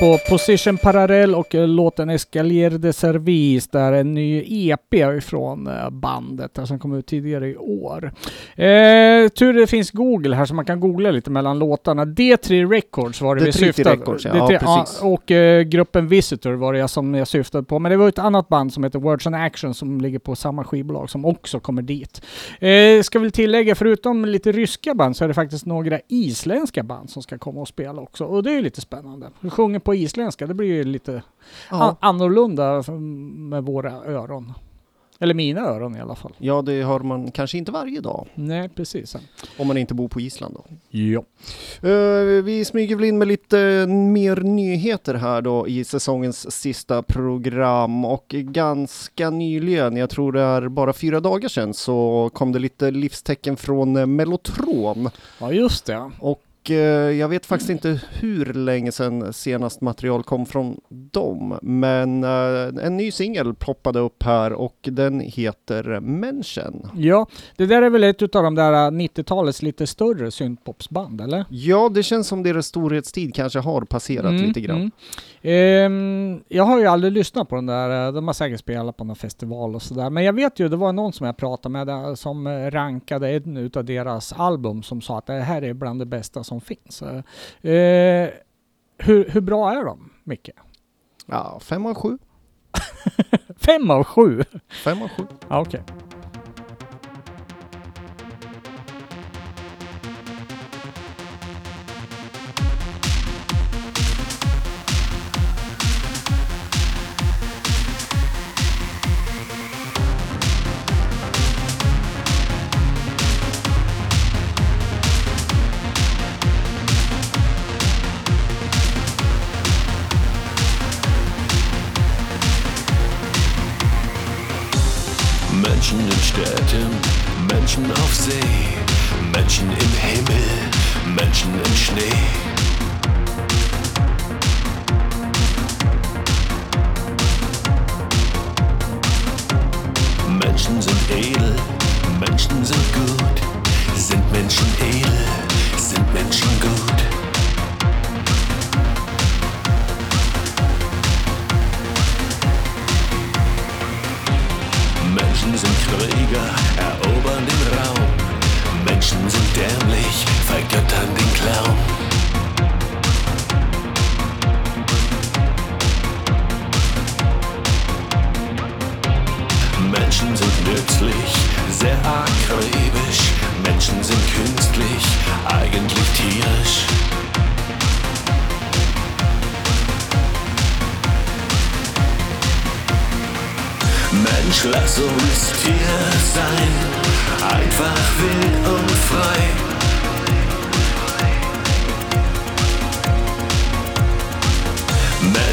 På 0.00 0.18
Position 0.28 0.76
Parallel 0.76 1.34
och 1.34 1.54
eh, 1.54 1.68
låten 1.68 2.10
Escalier 2.10 2.70
de 2.70 2.92
Service. 2.92 3.68
där 3.68 3.92
en 3.92 4.14
ny 4.14 4.44
EP 4.46 5.22
från 5.24 5.66
eh, 5.66 5.90
bandet 5.90 6.58
som 6.64 6.78
kom 6.78 6.94
ut 6.94 7.06
tidigare 7.06 7.48
i 7.48 7.56
år. 7.56 8.12
Eh, 8.56 9.28
tur 9.28 9.52
det 9.52 9.66
finns 9.66 9.90
Google 9.90 10.36
här 10.36 10.44
så 10.44 10.54
man 10.54 10.64
kan 10.64 10.80
googla 10.80 11.10
lite 11.10 11.30
mellan 11.30 11.58
låtarna. 11.58 12.04
D3 12.04 12.70
Records 12.70 13.20
var 13.20 13.36
det 13.36 13.44
vi 13.44 13.50
D3 13.50 13.52
syftade 13.52 13.96
Records, 13.96 14.24
ja. 14.24 14.32
D3, 14.32 14.58
Ja. 14.62 14.86
Och 15.02 15.30
eh, 15.30 15.62
gruppen 15.62 16.08
Visitor 16.08 16.52
var 16.52 16.72
det 16.72 16.78
jag 16.78 16.90
som 16.90 17.14
jag 17.14 17.28
syftade 17.28 17.64
på. 17.64 17.78
Men 17.78 17.90
det 17.90 17.96
var 17.96 18.08
ett 18.08 18.18
annat 18.18 18.48
band 18.48 18.72
som 18.72 18.84
heter 18.84 18.98
Words 18.98 19.26
and 19.26 19.36
Action 19.36 19.74
som 19.74 20.00
ligger 20.00 20.18
på 20.18 20.36
samma 20.36 20.64
skivbolag 20.64 21.10
som 21.10 21.24
också 21.24 21.60
kommer 21.60 21.82
dit. 21.82 22.22
Eh, 22.60 23.02
ska 23.02 23.18
väl 23.18 23.32
tillägga, 23.32 23.74
förutom 23.74 24.24
lite 24.24 24.52
ryska 24.52 24.94
band 24.94 25.16
så 25.16 25.24
är 25.24 25.28
det 25.28 25.34
faktiskt 25.34 25.66
några 25.66 26.00
isländska 26.08 26.82
band 26.82 27.10
som 27.10 27.22
ska 27.22 27.38
komma 27.38 27.60
och 27.60 27.68
spela 27.68 28.02
också. 28.02 28.24
Och 28.24 28.42
det 28.42 28.50
är 28.50 28.54
ju 28.54 28.62
lite 28.62 28.80
spännande. 28.80 29.30
Vi 29.40 29.50
sjunger 29.50 29.78
på 29.78 29.89
isländska, 29.94 30.46
det 30.46 30.54
blir 30.54 30.68
ju 30.68 30.84
lite 30.84 31.22
Ja. 31.70 31.82
an- 31.82 31.96
annorlunda 32.00 32.82
med 33.50 33.64
våra 33.64 33.90
öron. 33.92 34.52
Eller 35.22 35.34
mina 35.34 35.60
öron 35.60 35.96
i 35.96 36.00
alla 36.00 36.14
fall. 36.14 36.32
ja, 36.38 36.62
det 36.62 36.82
har 36.82 37.00
man 37.00 37.30
kanske 37.30 37.58
inte 37.58 37.72
varje 37.72 38.00
dag. 38.00 38.26
Nej, 38.34 38.68
precis. 38.68 39.16
Om 39.58 39.66
man 39.66 39.76
inte 39.76 39.94
bor 39.94 40.08
på 40.08 40.20
Island 40.20 40.54
då. 40.54 40.64
Ja. 40.98 41.22
Eh, 41.88 42.42
vi 42.44 42.64
smyger 42.64 42.96
väl 42.96 43.04
in 43.04 43.18
med 43.18 43.28
lite 43.28 43.86
mer 43.88 44.36
nyheter 44.36 45.14
här 45.14 45.42
då 45.42 45.68
i 45.68 45.84
säsongens 45.84 46.52
sista 46.52 47.02
program 47.02 48.04
och 48.04 48.24
ganska 48.28 49.30
nyligen, 49.30 49.96
jag 49.96 50.10
tror 50.10 50.32
det 50.32 50.40
är 50.42 50.68
bara 50.68 50.92
fyra 50.92 51.20
dagar 51.20 51.48
sedan, 51.48 51.74
så 51.74 52.30
kom 52.34 52.52
det 52.52 52.58
lite 52.58 52.90
livstecken 52.90 53.56
från 53.56 54.16
Mellotron. 54.16 55.10
Ja, 55.40 55.52
just 55.52 55.86
det. 55.86 56.10
Och 56.20 56.42
jag 57.18 57.28
vet 57.28 57.46
faktiskt 57.46 57.70
inte 57.70 58.00
hur 58.12 58.52
länge 58.54 58.92
sedan 58.92 59.32
senast 59.32 59.80
material 59.80 60.22
kom 60.22 60.46
från 60.46 60.80
dem, 60.88 61.58
men 61.62 62.24
eh, 62.24 62.84
en 62.86 62.96
ny 62.96 63.10
singel 63.10 63.54
ploppade 63.54 63.98
upp 63.98 64.22
här 64.22 64.52
och 64.52 64.76
den 64.82 65.20
heter 65.20 66.00
Menschen. 66.00 66.86
Ja, 66.96 67.26
det 67.56 67.66
där 67.66 67.82
är 67.82 67.90
väl 67.90 68.04
ett 68.04 68.22
utav 68.22 68.42
de 68.42 68.54
där 68.54 68.72
äh, 68.72 68.90
90-talets 68.90 69.62
lite 69.62 69.86
större 69.86 70.30
syntpopsband, 70.30 71.20
eller? 71.20 71.44
Ja, 71.50 71.88
det 71.94 72.02
känns 72.02 72.28
som 72.28 72.42
deras 72.42 72.66
storhetstid 72.66 73.34
kanske 73.34 73.58
har 73.58 73.80
passerat 73.82 74.30
Mm, 74.30 74.42
lite 74.42 74.60
grann. 74.60 74.76
mm. 74.76 74.90
Ehm, 75.42 76.40
jag 76.48 76.64
har 76.64 76.78
ju 76.78 76.86
aldrig 76.86 77.12
lyssnat 77.12 77.48
på 77.48 77.54
den 77.56 77.66
där, 77.66 78.06
eh, 78.06 78.12
de 78.12 78.26
har 78.26 78.34
säkert 78.34 78.60
spelat 78.60 78.96
på 78.96 79.04
någon 79.04 79.16
festival 79.16 79.74
och 79.74 79.82
sådär. 79.82 80.10
Men 80.10 80.24
jag 80.24 80.32
vet 80.32 80.58
ju, 80.58 80.68
det 80.68 80.76
var 80.76 80.92
någon 80.92 81.12
som 81.12 81.26
jag 81.26 81.36
pratade 81.36 81.72
med 81.72 81.86
där, 81.86 82.14
som 82.14 82.46
eh, 82.46 82.70
rankade 82.70 83.30
en 83.30 83.56
utav 83.56 83.84
deras 83.84 84.32
album 84.32 84.82
som 84.82 85.00
sa 85.00 85.18
att 85.18 85.26
det 85.26 85.32
här 85.32 85.62
är 85.64 85.72
bland 85.74 86.00
det 86.00 86.06
bästa 86.06 86.44
som 86.44 86.59
finns. 86.60 87.02
Eh, 87.02 88.30
hur, 88.98 89.30
hur 89.30 89.40
bra 89.40 89.72
är 89.72 89.84
de, 89.84 90.10
Micke? 90.24 90.50
Ja, 91.26 91.60
fem 91.60 91.86
av 91.86 91.94
sju. 91.94 92.18
Fem 93.56 93.90
av 93.90 94.04
sju? 94.04 94.42
Fem 94.84 95.02
av 95.02 95.08
sju. 95.08 95.26
Ja, 95.48 95.60
okej. 95.60 95.82
Menschen 95.82 96.09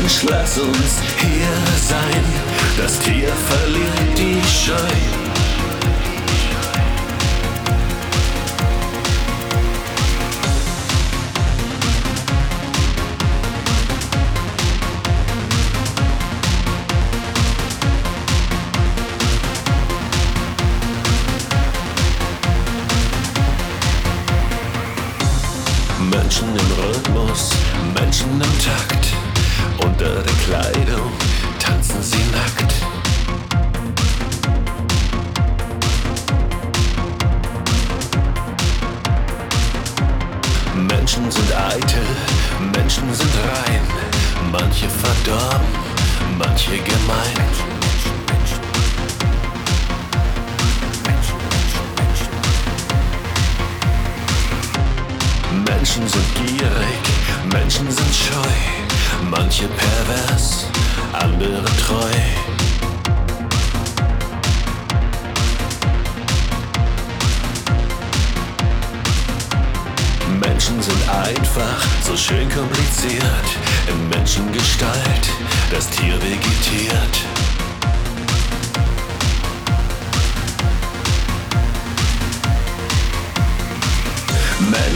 Mensch, 0.08 0.24
lass 0.30 0.58
uns 0.58 1.02
hier 1.18 1.54
sein, 1.82 2.24
das 2.78 2.98
Tier 3.00 3.28
verliert 3.28 4.18
die 4.18 4.42
Scheu. 4.48 4.74
Menschen 26.10 26.48
im 26.48 26.86
Rhythmus, 26.86 27.52
Menschen 27.94 28.32
im 28.32 28.60
Takt. 28.64 29.17
Unter 30.00 30.22
der 30.22 30.34
Kleidung 30.46 31.12
tanzen 31.58 32.04
sie 32.04 32.18
nackt. 32.32 32.72
Menschen 40.76 41.32
sind 41.32 41.52
eitel, 41.52 42.06
Menschen 42.76 43.12
sind 43.12 43.34
rein. 43.50 43.82
Manche 44.52 44.88
verdorben, 44.88 45.66
manche 46.38 46.78
gemein. 46.78 47.48
Menschen 55.66 56.08
sind 56.08 56.36
gierig, 56.36 57.52
Menschen 57.52 57.90
sind 57.90 58.16
scheu, 58.16 58.77
manche 59.24 59.68
pervers, 59.68 60.66
andere 61.14 61.66
treu. 61.86 62.12
Menschen 70.40 70.82
sind 70.82 71.10
einfach 71.10 71.84
so 72.04 72.16
schön 72.16 72.50
kompliziert, 72.50 73.48
in 73.88 74.10
Menschengestalt 74.10 75.30
das 75.72 75.90
Tier 75.90 76.16
vegetiert. 76.22 77.47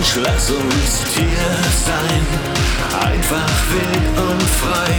Mensch, 0.01 0.15
lass 0.15 0.49
uns 0.49 1.13
Tier 1.13 1.27
sein, 1.85 2.25
einfach 3.07 3.53
wild 3.69 4.17
und 4.17 4.41
frei. 4.41 4.93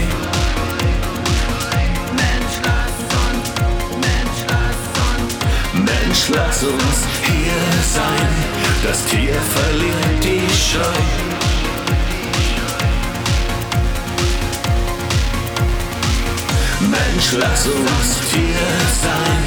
Mensch, 5.74 6.28
lass 6.28 6.62
uns, 6.62 6.98
hier 7.24 7.62
sein, 7.92 8.28
das 8.84 9.05
Tier 9.07 9.34
verliert 9.34 10.22
die 10.22 10.46
Scheu. 10.55 11.00
Mensch, 16.78 17.32
lass 17.40 17.66
uns 17.66 18.30
Tier 18.30 18.68
sein, 19.03 19.42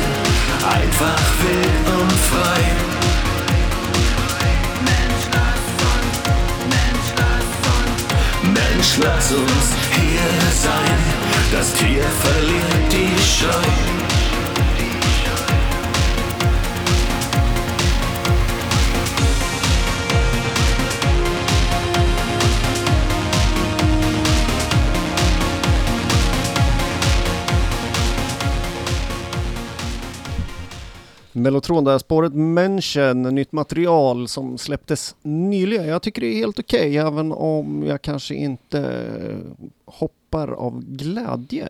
einfach 0.69 1.23
wild 1.39 1.97
und 1.97 2.11
frei. 2.11 3.14
Lass 9.05 9.31
uns 9.31 9.73
hier 9.91 10.51
sein, 10.51 10.99
das 11.51 11.73
Tier 11.73 12.03
verliert 12.03 12.91
die 12.91 13.21
Scheu. 13.21 13.94
Mellotron 31.35 31.83
där, 31.83 31.97
spåret 31.97 32.33
Menschen, 32.33 33.21
nytt 33.21 33.51
material 33.51 34.27
som 34.27 34.57
släpptes 34.57 35.15
nyligen. 35.21 35.87
Jag 35.87 36.01
tycker 36.01 36.21
det 36.21 36.27
är 36.27 36.37
helt 36.37 36.59
okej, 36.59 36.97
även 36.97 37.31
om 37.31 37.83
jag 37.87 38.01
kanske 38.01 38.35
inte 38.35 39.07
hoppar 39.85 40.47
av 40.47 40.83
glädje. 40.85 41.67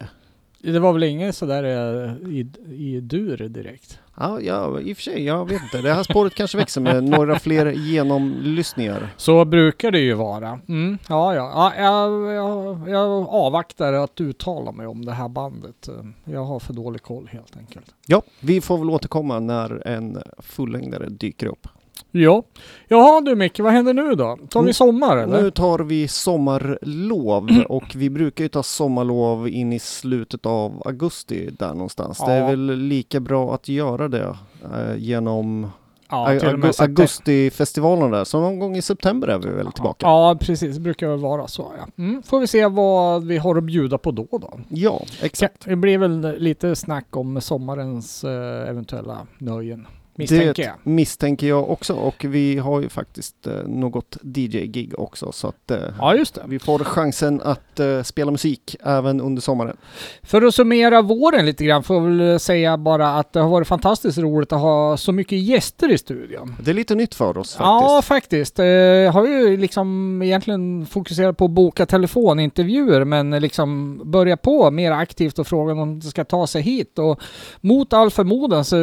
Det 0.72 0.80
var 0.80 0.94
väl 0.94 1.04
inget 1.04 1.36
sådär 1.36 1.64
eh, 1.64 2.30
i, 2.30 2.48
i 2.70 3.00
dur 3.02 3.38
direkt? 3.38 4.00
Ja, 4.18 4.42
ja, 4.42 4.80
i 4.80 4.94
och 4.94 4.98
för 4.98 5.04
sig, 5.04 5.24
jag 5.24 5.50
vet 5.50 5.64
inte. 5.64 5.82
Det 5.82 5.94
här 5.94 6.04
spåret 6.04 6.36
kanske 6.36 6.58
växer 6.58 6.82
med 6.82 7.04
några 7.10 7.40
fler 7.40 7.72
genomlyssningar. 7.72 9.10
Så 9.18 9.46
brukar 9.46 9.92
det 9.92 10.00
ju 10.00 10.14
vara. 10.14 10.60
Mm, 10.68 10.98
ja, 11.10 11.36
ja. 11.36 11.74
ja 11.78 11.84
jag, 11.84 12.34
jag, 12.34 12.90
jag 12.90 13.28
avvaktar 13.28 13.94
att 13.94 14.22
uttala 14.22 14.72
mig 14.72 14.88
om 14.88 15.06
det 15.06 15.12
här 15.12 15.30
bandet. 15.30 15.90
Jag 16.24 16.44
har 16.44 16.60
för 16.60 16.74
dålig 16.74 17.02
koll 17.02 17.30
helt 17.32 17.58
enkelt. 17.58 17.96
Ja, 18.08 18.22
vi 18.40 18.62
får 18.62 18.78
väl 18.78 18.90
återkomma 18.90 19.40
när 19.40 19.88
en 19.88 20.22
fullängdare 20.40 21.10
dyker 21.10 21.48
upp. 21.48 21.68
Ja. 22.12 22.44
Jaha 22.88 23.22
du 23.22 23.36
Micke, 23.36 23.60
vad 23.60 23.74
händer 23.74 23.94
nu 23.94 24.16
då? 24.16 24.38
Tar 24.50 24.64
vi 24.64 24.74
sommar 24.74 25.18
eller? 25.18 25.42
Nu 25.42 25.52
tar 25.52 25.80
vi 25.80 26.08
sommarlov 26.08 27.50
och 27.70 27.84
vi 27.96 28.10
brukar 28.10 28.44
ju 28.44 28.48
ta 28.50 28.64
sommarlov 28.64 29.48
in 29.50 29.74
i 29.74 29.80
slutet 29.80 30.46
av 30.46 30.82
augusti 30.86 31.50
där 31.60 31.74
någonstans. 31.74 32.18
Det 32.26 32.32
är 32.32 32.40
Ja. 32.42 32.48
väl 32.48 32.76
lika 32.76 33.20
bra 33.20 33.54
att 33.54 33.68
göra 33.70 34.08
det 34.08 34.38
eh, 34.64 34.96
genom 34.98 35.68
ja, 36.10 36.28
september. 36.30 36.74
augustifestivalen 36.82 38.12
där. 38.12 38.24
Så 38.24 38.40
någon 38.40 38.60
gång 38.60 38.76
i 38.78 38.82
september 38.82 39.28
är 39.28 39.38
vi 39.38 39.50
väl 39.50 39.72
tillbaka. 39.72 40.06
Ja, 40.08 40.38
precis. 40.42 40.76
Det 40.76 40.82
brukar 40.82 41.08
väl 41.08 41.20
vara 41.20 41.48
så 41.48 41.72
ja. 41.78 42.04
Mm, 42.04 42.24
får 42.24 42.40
vi 42.40 42.48
se 42.48 42.68
vad 42.68 43.24
vi 43.24 43.38
har 43.38 43.56
att 43.56 43.64
bjuda 43.64 43.98
på 43.98 44.12
då 44.12 44.28
då. 44.32 44.60
Ja, 44.70 45.02
exakt. 45.22 45.66
Det 45.66 45.76
blir 45.76 45.98
väl 45.98 46.36
lite 46.40 46.76
snack 46.76 47.16
om 47.18 47.42
sommarens 47.42 48.24
eh, 48.24 48.70
eventuella 48.70 49.18
nöjen. 49.38 49.88
Misstänker 50.18 50.54
det 50.54 50.62
jag. 50.62 50.74
misstänker 50.84 51.48
jag 51.48 51.70
också 51.70 51.94
och 51.94 52.26
vi 52.28 52.58
har 52.58 52.82
ju 52.82 52.90
faktiskt 52.90 53.48
eh, 53.48 53.54
något 53.68 54.18
DJ-gig 54.22 55.00
också 55.00 55.32
så 55.32 55.48
att 55.48 55.72
eh, 55.72 55.78
Ja, 56.00 56.16
just 56.16 56.36
det. 56.36 56.42
vi 56.48 56.60
får 56.60 56.80
chansen 56.80 57.42
att 57.42 57.80
eh, 57.80 58.04
spela 58.04 58.32
musik 58.32 58.76
även 58.84 59.22
under 59.22 59.42
sommaren. 59.42 59.78
För 60.24 60.42
att 60.42 60.56
summera 60.56 61.02
våren 61.02 61.46
lite 61.46 61.66
grann 61.66 61.84
får 61.84 61.96
jag 61.96 62.04
väl 62.04 62.40
säga 62.40 62.78
bara 62.78 63.10
att 63.20 63.34
det 63.34 63.40
har 63.40 63.50
varit 63.50 63.68
fantastiskt 63.68 64.18
roligt 64.18 64.52
att 64.54 64.60
ha 64.62 64.98
så 64.98 65.12
mycket 65.12 65.40
gäster 65.40 65.92
i 65.92 65.98
studion. 65.98 66.56
Det 66.64 66.72
är 66.72 66.76
lite 66.76 66.96
nytt 66.96 67.16
för 67.16 67.38
oss 67.38 67.56
faktiskt. 67.56 67.60
Ja, 67.60 68.02
faktiskt. 68.04 68.60
Eh, 68.60 68.66
har 69.14 69.28
ju 69.28 69.58
liksom 69.58 70.22
egentligen 70.22 70.86
fokuserat 70.86 71.38
på 71.38 71.46
att 71.46 71.52
boka 71.52 71.86
telefonintervjuer 71.86 73.04
men 73.06 73.30
liksom 73.30 74.02
börja 74.12 74.38
på 74.38 74.72
mer 74.72 74.92
aktivt 74.92 75.40
och 75.40 75.48
fråga 75.48 75.74
om 75.74 76.00
det 76.00 76.08
ska 76.08 76.24
ta 76.24 76.48
sig 76.48 76.62
hit. 76.62 77.00
Och 77.00 77.20
mot 77.62 77.94
all 77.94 78.12
förmodan 78.12 78.66
så 78.66 78.76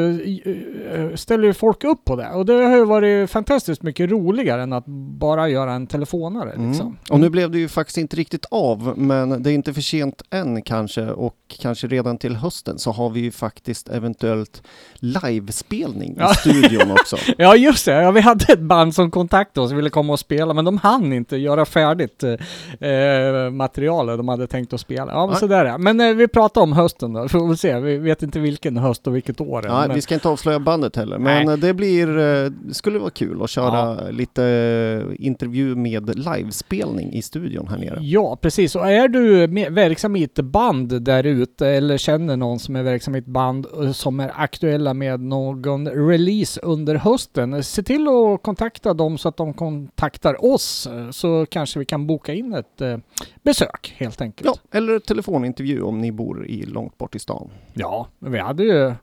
ställer 1.23 1.45
ju 1.45 1.55
folk 1.55 1.85
upp 1.85 2.05
på 2.05 2.17
det. 2.17 2.29
Och 2.31 2.47
det 2.47 2.53
har 2.53 2.77
ju 2.77 2.85
varit 2.85 3.31
fantastiskt 3.31 3.83
mycket 3.83 4.11
roligare 4.11 4.63
än 4.63 4.73
att 4.73 4.87
bara 5.19 5.49
göra 5.49 5.73
en 5.73 5.87
telefonare. 5.87 6.49
Liksom. 6.51 6.87
Mm. 6.87 6.97
Och 7.11 7.21
nu 7.21 7.31
blev 7.31 7.51
det 7.51 7.59
ju 7.59 7.69
faktiskt 7.69 7.99
inte 7.99 8.17
riktigt 8.17 8.47
av, 8.51 8.95
men 8.97 9.43
det 9.43 9.51
är 9.51 9.55
inte 9.55 9.75
för 9.75 9.81
sent 9.81 10.23
än 10.31 10.63
kanske 10.63 11.07
och 11.11 11.37
kanske 11.61 11.87
redan 11.87 12.19
till 12.19 12.37
hösten 12.37 12.79
så 12.79 12.91
har 12.93 13.11
vi 13.11 13.21
ju 13.21 13.31
faktiskt 13.31 13.89
eventuellt 13.89 14.63
livespelning 14.95 16.17
Ja. 16.19 16.31
i 16.31 16.35
studion 16.35 16.91
också. 17.01 17.17
Ja 17.39 17.57
just 17.57 17.85
det, 17.87 18.03
ja, 18.03 18.11
vi 18.11 18.21
hade 18.21 18.53
ett 18.53 18.61
band 18.61 18.95
som 18.95 19.11
kontaktade 19.11 19.65
oss 19.67 19.73
och 19.73 19.79
ville 19.79 19.91
komma 19.91 20.13
och 20.13 20.21
spela 20.21 20.55
men 20.55 20.65
de 20.65 20.79
hann 20.79 21.13
inte 21.13 21.37
göra 21.37 21.65
färdigt 21.65 22.23
eh, 22.23 23.51
materialet 23.51 24.17
de 24.19 24.29
hade 24.29 24.47
tänkt 24.47 24.73
att 24.73 24.81
spela. 24.81 25.13
Ja 25.13 25.21
men 25.21 25.31
Nej. 25.31 25.39
sådär 25.41 25.65
ja. 25.65 25.79
Men 25.79 26.01
eh, 26.01 26.15
vi 26.15 26.29
pratar 26.29 26.61
om 26.61 26.73
hösten 26.73 27.13
då, 27.13 27.29
får 27.29 27.49
vi 27.49 27.57
se. 27.57 27.81
Vi 27.81 27.99
vet 27.99 28.23
inte 28.23 28.39
vilken 28.41 28.77
höst 28.77 29.07
och 29.07 29.17
vilket 29.17 29.41
år 29.41 29.65
Ja, 29.67 29.85
men, 29.87 29.95
vi 29.95 30.01
ska 30.01 30.15
inte 30.15 30.29
avslöja 30.29 30.59
bandet 30.61 30.97
heller, 30.97 31.12
men 31.19 31.47
Nej. 31.47 31.59
det 31.59 31.75
blir, 31.75 32.19
eh, 32.19 32.51
skulle 32.73 32.99
vara 32.99 33.11
kul 33.11 33.43
att 33.43 33.51
köra 33.51 34.11
lite 34.11 34.45
eh, 34.45 35.27
intervju 35.27 35.75
med 35.75 36.19
livespelning 36.19 37.13
i 37.13 37.23
studion 37.23 37.69
här 37.69 37.79
nere. 37.79 37.99
Ja, 38.01 38.37
precis. 38.37 38.77
Och 38.77 38.91
är 38.91 39.09
du 39.09 39.47
verksam 39.71 40.17
i 40.17 40.23
ett 40.23 40.35
band 40.35 41.03
där 41.03 41.27
ute 41.27 41.69
eller 41.69 41.97
känner 41.97 42.37
någon 42.37 42.59
som 42.59 42.77
är 42.77 42.83
verksam 42.83 43.15
i 43.15 43.19
ett 43.19 43.27
band 43.27 43.67
eh, 43.83 43.93
som 43.93 44.21
är 44.21 44.33
aktuella 44.35 44.95
med 44.95 45.21
någon 45.21 45.89
release 45.89 46.61
under 46.61 46.95
hösten, 46.95 47.55
eh, 47.55 47.61
se 47.61 47.83
till 47.83 48.09
att 48.09 48.43
kontakta 48.43 48.95
dem 48.95 49.19
så 49.19 49.29
att 49.29 49.37
de 49.37 49.55
kontaktar 49.55 50.45
oss 50.45 50.87
eh, 50.87 51.11
så 51.11 51.47
kanske 51.47 51.79
vi 51.79 51.85
kan 51.85 52.07
boka 52.07 52.35
in 52.35 52.55
ett 52.55 52.81
eh, 52.81 52.99
besök 53.43 53.95
helt 53.97 54.21
enkelt. 54.21 54.47
Ja, 54.47 54.79
eller 54.79 54.99
telefonintervju 54.99 55.83
om 55.83 55.99
ni 55.99 56.13
bor 56.13 56.47
i 56.47 56.63
långt 56.63 56.99
bort 56.99 57.15
i 57.15 57.19
stan. 57.19 57.51
Ja, 57.75 58.09
vi 58.19 58.39
hade 58.39 58.63
ju, 58.63 58.95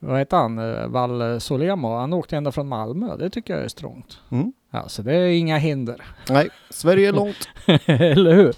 vad 0.00 0.18
heter 0.18 0.36
han, 0.36 0.58
Eh, 0.58 0.86
Val 0.86 1.40
Solemo, 1.40 1.96
han 1.96 2.12
åkte 2.12 2.36
ända 2.36 2.52
från 2.52 2.68
Malmö. 2.68 3.16
Det 3.16 3.30
tycker 3.30 3.54
jag 3.54 3.64
är 3.64 3.68
strångt. 3.68 4.18
Mm. 4.30 4.52
Ja, 4.72 4.88
så 4.88 5.02
det 5.02 5.14
är 5.14 5.26
inga 5.26 5.58
hinder. 5.58 6.02
Nej, 6.28 6.48
Sverige 6.70 7.08
är 7.08 7.12
långt. 7.22 7.48
Eller 7.86 8.34
hur? 8.34 8.54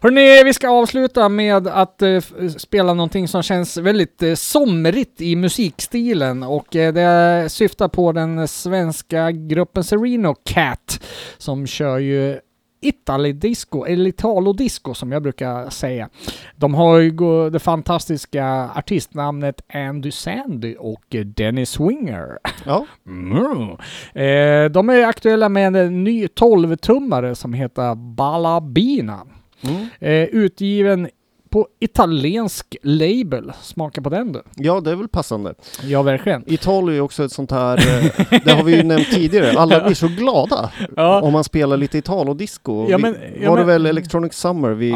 Hörrni, 0.00 0.42
vi 0.44 0.52
ska 0.54 0.68
avsluta 0.68 1.28
med 1.28 1.66
att 1.66 2.02
eh, 2.02 2.20
spela 2.56 2.94
någonting 2.94 3.28
som 3.28 3.42
känns 3.42 3.76
väldigt 3.76 4.22
eh, 4.22 4.34
somrigt 4.34 5.20
i 5.20 5.36
musikstilen 5.36 6.42
och 6.42 6.76
eh, 6.76 6.92
det 6.94 7.48
syftar 7.50 7.88
på 7.88 8.12
den 8.12 8.48
svenska 8.48 9.30
gruppen 9.30 9.84
Sereno 9.84 10.34
Cat 10.44 11.04
som 11.38 11.66
kör 11.66 11.98
ju 11.98 12.38
Italo-disco, 12.84 13.84
eller 13.86 14.08
Italo-disco 14.10 14.94
som 14.94 15.12
jag 15.12 15.22
brukar 15.22 15.70
säga. 15.70 16.08
De 16.56 16.74
har 16.74 16.98
ju 16.98 17.10
det 17.50 17.58
fantastiska 17.58 18.70
artistnamnet 18.76 19.60
Andy 19.74 20.10
Sandy 20.10 20.74
och 20.78 21.16
Dennis 21.36 21.70
Swinger. 21.70 22.38
Ja, 22.66 22.86
Mm. 23.06 23.70
Eh, 24.14 24.70
de 24.70 24.88
är 24.88 25.06
aktuella 25.06 25.48
med 25.48 25.76
en 25.76 26.04
ny 26.04 26.26
12-tummare 26.26 27.34
som 27.34 27.52
heter 27.52 27.94
Balabina. 27.94 29.26
mm. 29.60 29.86
Eh, 30.00 30.24
utgiven 30.24 31.08
på 31.54 31.68
italiensk 31.80 32.76
label. 32.82 33.52
Smaka 33.62 34.02
på 34.02 34.08
den 34.10 34.32
du. 34.32 34.42
ja 34.56 34.80
det 34.80 34.90
är 34.90 34.94
väl 34.96 35.08
passande. 35.08 35.54
Ja, 35.82 36.02
verkligen. 36.02 36.42
Italien 36.46 36.88
är 36.88 36.92
ju 36.94 37.00
också 37.00 37.24
ett 37.24 37.32
sånt 37.32 37.50
här, 37.50 37.76
eh, 37.78 38.40
det 38.44 38.52
har 38.52 38.62
vi 38.64 38.76
ju 38.76 38.82
nämnt 38.82 39.10
tidigare, 39.10 39.58
alla 39.58 39.84
blir 39.84 39.94
så 39.94 40.08
glada 40.08 40.70
Ja. 40.96 41.20
om 41.20 41.32
man 41.32 41.44
spelar 41.44 41.76
lite 41.76 41.98
Italo-disco. 41.98 42.86
Ja, 42.90 42.98
men- 42.98 43.16
ja, 43.42 43.50
var 43.50 43.56
det 43.58 43.64
men- 43.66 43.82
väl 43.82 43.86
Electronic 43.86 44.32
Summer 44.34 44.70
vi 44.70 44.90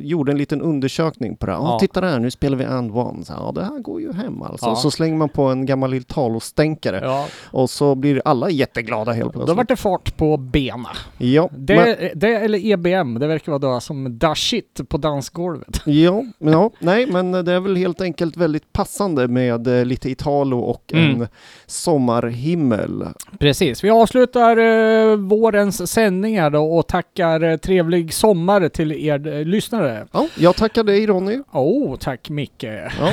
gjorde 0.00 0.32
en 0.32 0.38
liten 0.38 0.60
undersökning 0.62 1.36
på 1.36 1.46
det. 1.46 1.52
Ja, 1.52 1.78
titta 1.80 2.00
där, 2.00 2.18
nu 2.18 2.30
spelar 2.30 2.56
vi 2.58 2.64
And 2.64 2.90
One. 2.96 3.24
Så, 3.24 3.32
ja, 3.36 3.52
det 3.54 3.64
här 3.64 3.78
går 3.78 4.00
ju 4.00 4.12
hem 4.12 4.42
alltså. 4.42 4.66
Ja. 4.66 4.76
Så 4.76 4.90
slänger 4.90 5.16
man 5.16 5.28
på 5.28 5.42
en 5.42 5.66
gammal 5.66 5.94
Italo-stänkare 5.94 7.00
Ja, 7.04 7.26
och 7.50 7.70
så 7.70 7.94
blir 7.94 8.22
alla 8.24 8.50
jätteglada 8.50 9.12
helt 9.12 9.26
då 9.26 9.32
plötsligt. 9.32 9.56
vart 9.56 9.68
det 9.68 9.76
fart 9.76 10.16
på 10.16 10.36
bena. 10.36 10.88
Ja, 11.18 11.48
Det, 11.58 11.76
men, 11.76 12.08
det 12.20 12.28
eller 12.28 12.66
EBM, 12.66 13.18
det 13.18 13.26
verkar 13.26 13.52
vara 13.52 13.58
då 13.74 13.80
som 13.80 14.18
da 14.18 14.34
shit 14.34 14.80
på 14.88 14.96
dansgolvet. 14.98 15.80
ja, 15.86 16.24
ja, 16.38 16.70
nej, 16.78 17.06
men 17.06 17.32
det 17.32 17.52
är 17.52 17.60
väl 17.60 17.76
helt 17.76 18.00
enkelt 18.00 18.36
väldigt 18.36 18.72
passande 18.72 19.28
med 19.28 19.66
eh, 19.66 19.84
lite 19.84 20.10
Italo 20.10 20.58
och 20.58 20.80
Mm. 20.94 21.20
en 21.22 21.28
sommarhimmel. 21.66 23.04
Precis, 23.38 23.84
vi 23.84 23.90
avslutar 23.90 24.56
eh, 24.56 25.16
vårens 25.16 25.90
sändningar 25.92 26.50
då 26.50 26.76
och 26.78 26.86
tackar 26.86 27.42
eh, 27.42 27.56
trevlig 27.56 28.14
sommar 28.14 28.68
till 28.68 28.92
er 28.92 29.26
eh, 29.26 29.44
lyssnare. 29.44 29.63
Ja, 30.12 30.28
jag 30.36 30.56
tackar 30.56 30.84
dig 30.84 31.06
Ronny. 31.06 31.40
Oh, 31.52 31.96
tack 31.96 32.30
Micke. 32.30 32.64
Ja. 32.64 33.12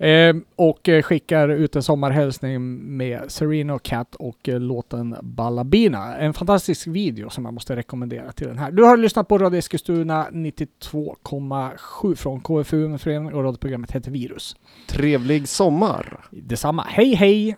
eh, 0.06 0.36
och 0.56 0.88
eh, 0.88 1.02
skickar 1.02 1.48
ut 1.48 1.76
en 1.76 1.82
sommarhälsning 1.82 2.78
med 2.96 3.20
Sereno 3.28 3.78
Cat 3.78 4.14
och 4.14 4.48
eh, 4.48 4.60
låten 4.60 5.16
Ballabina. 5.22 6.16
En 6.16 6.34
fantastisk 6.34 6.86
video 6.86 7.30
som 7.30 7.42
man 7.42 7.54
måste 7.54 7.76
rekommendera 7.76 8.32
till 8.32 8.46
den 8.46 8.58
här. 8.58 8.70
Du 8.70 8.82
har 8.82 8.96
lyssnat 8.96 9.28
på 9.28 9.38
Radio 9.38 9.58
Eskilstuna 9.58 10.26
92,7 10.30 12.14
från 12.14 12.40
KFUM 12.40 12.98
förening 12.98 13.34
och 13.34 13.44
radioprogrammet 13.44 13.90
heter 13.90 14.10
Virus. 14.10 14.56
Trevlig 14.86 15.48
sommar! 15.48 16.20
Detsamma. 16.30 16.86
Hej 16.88 17.14
hej! 17.14 17.56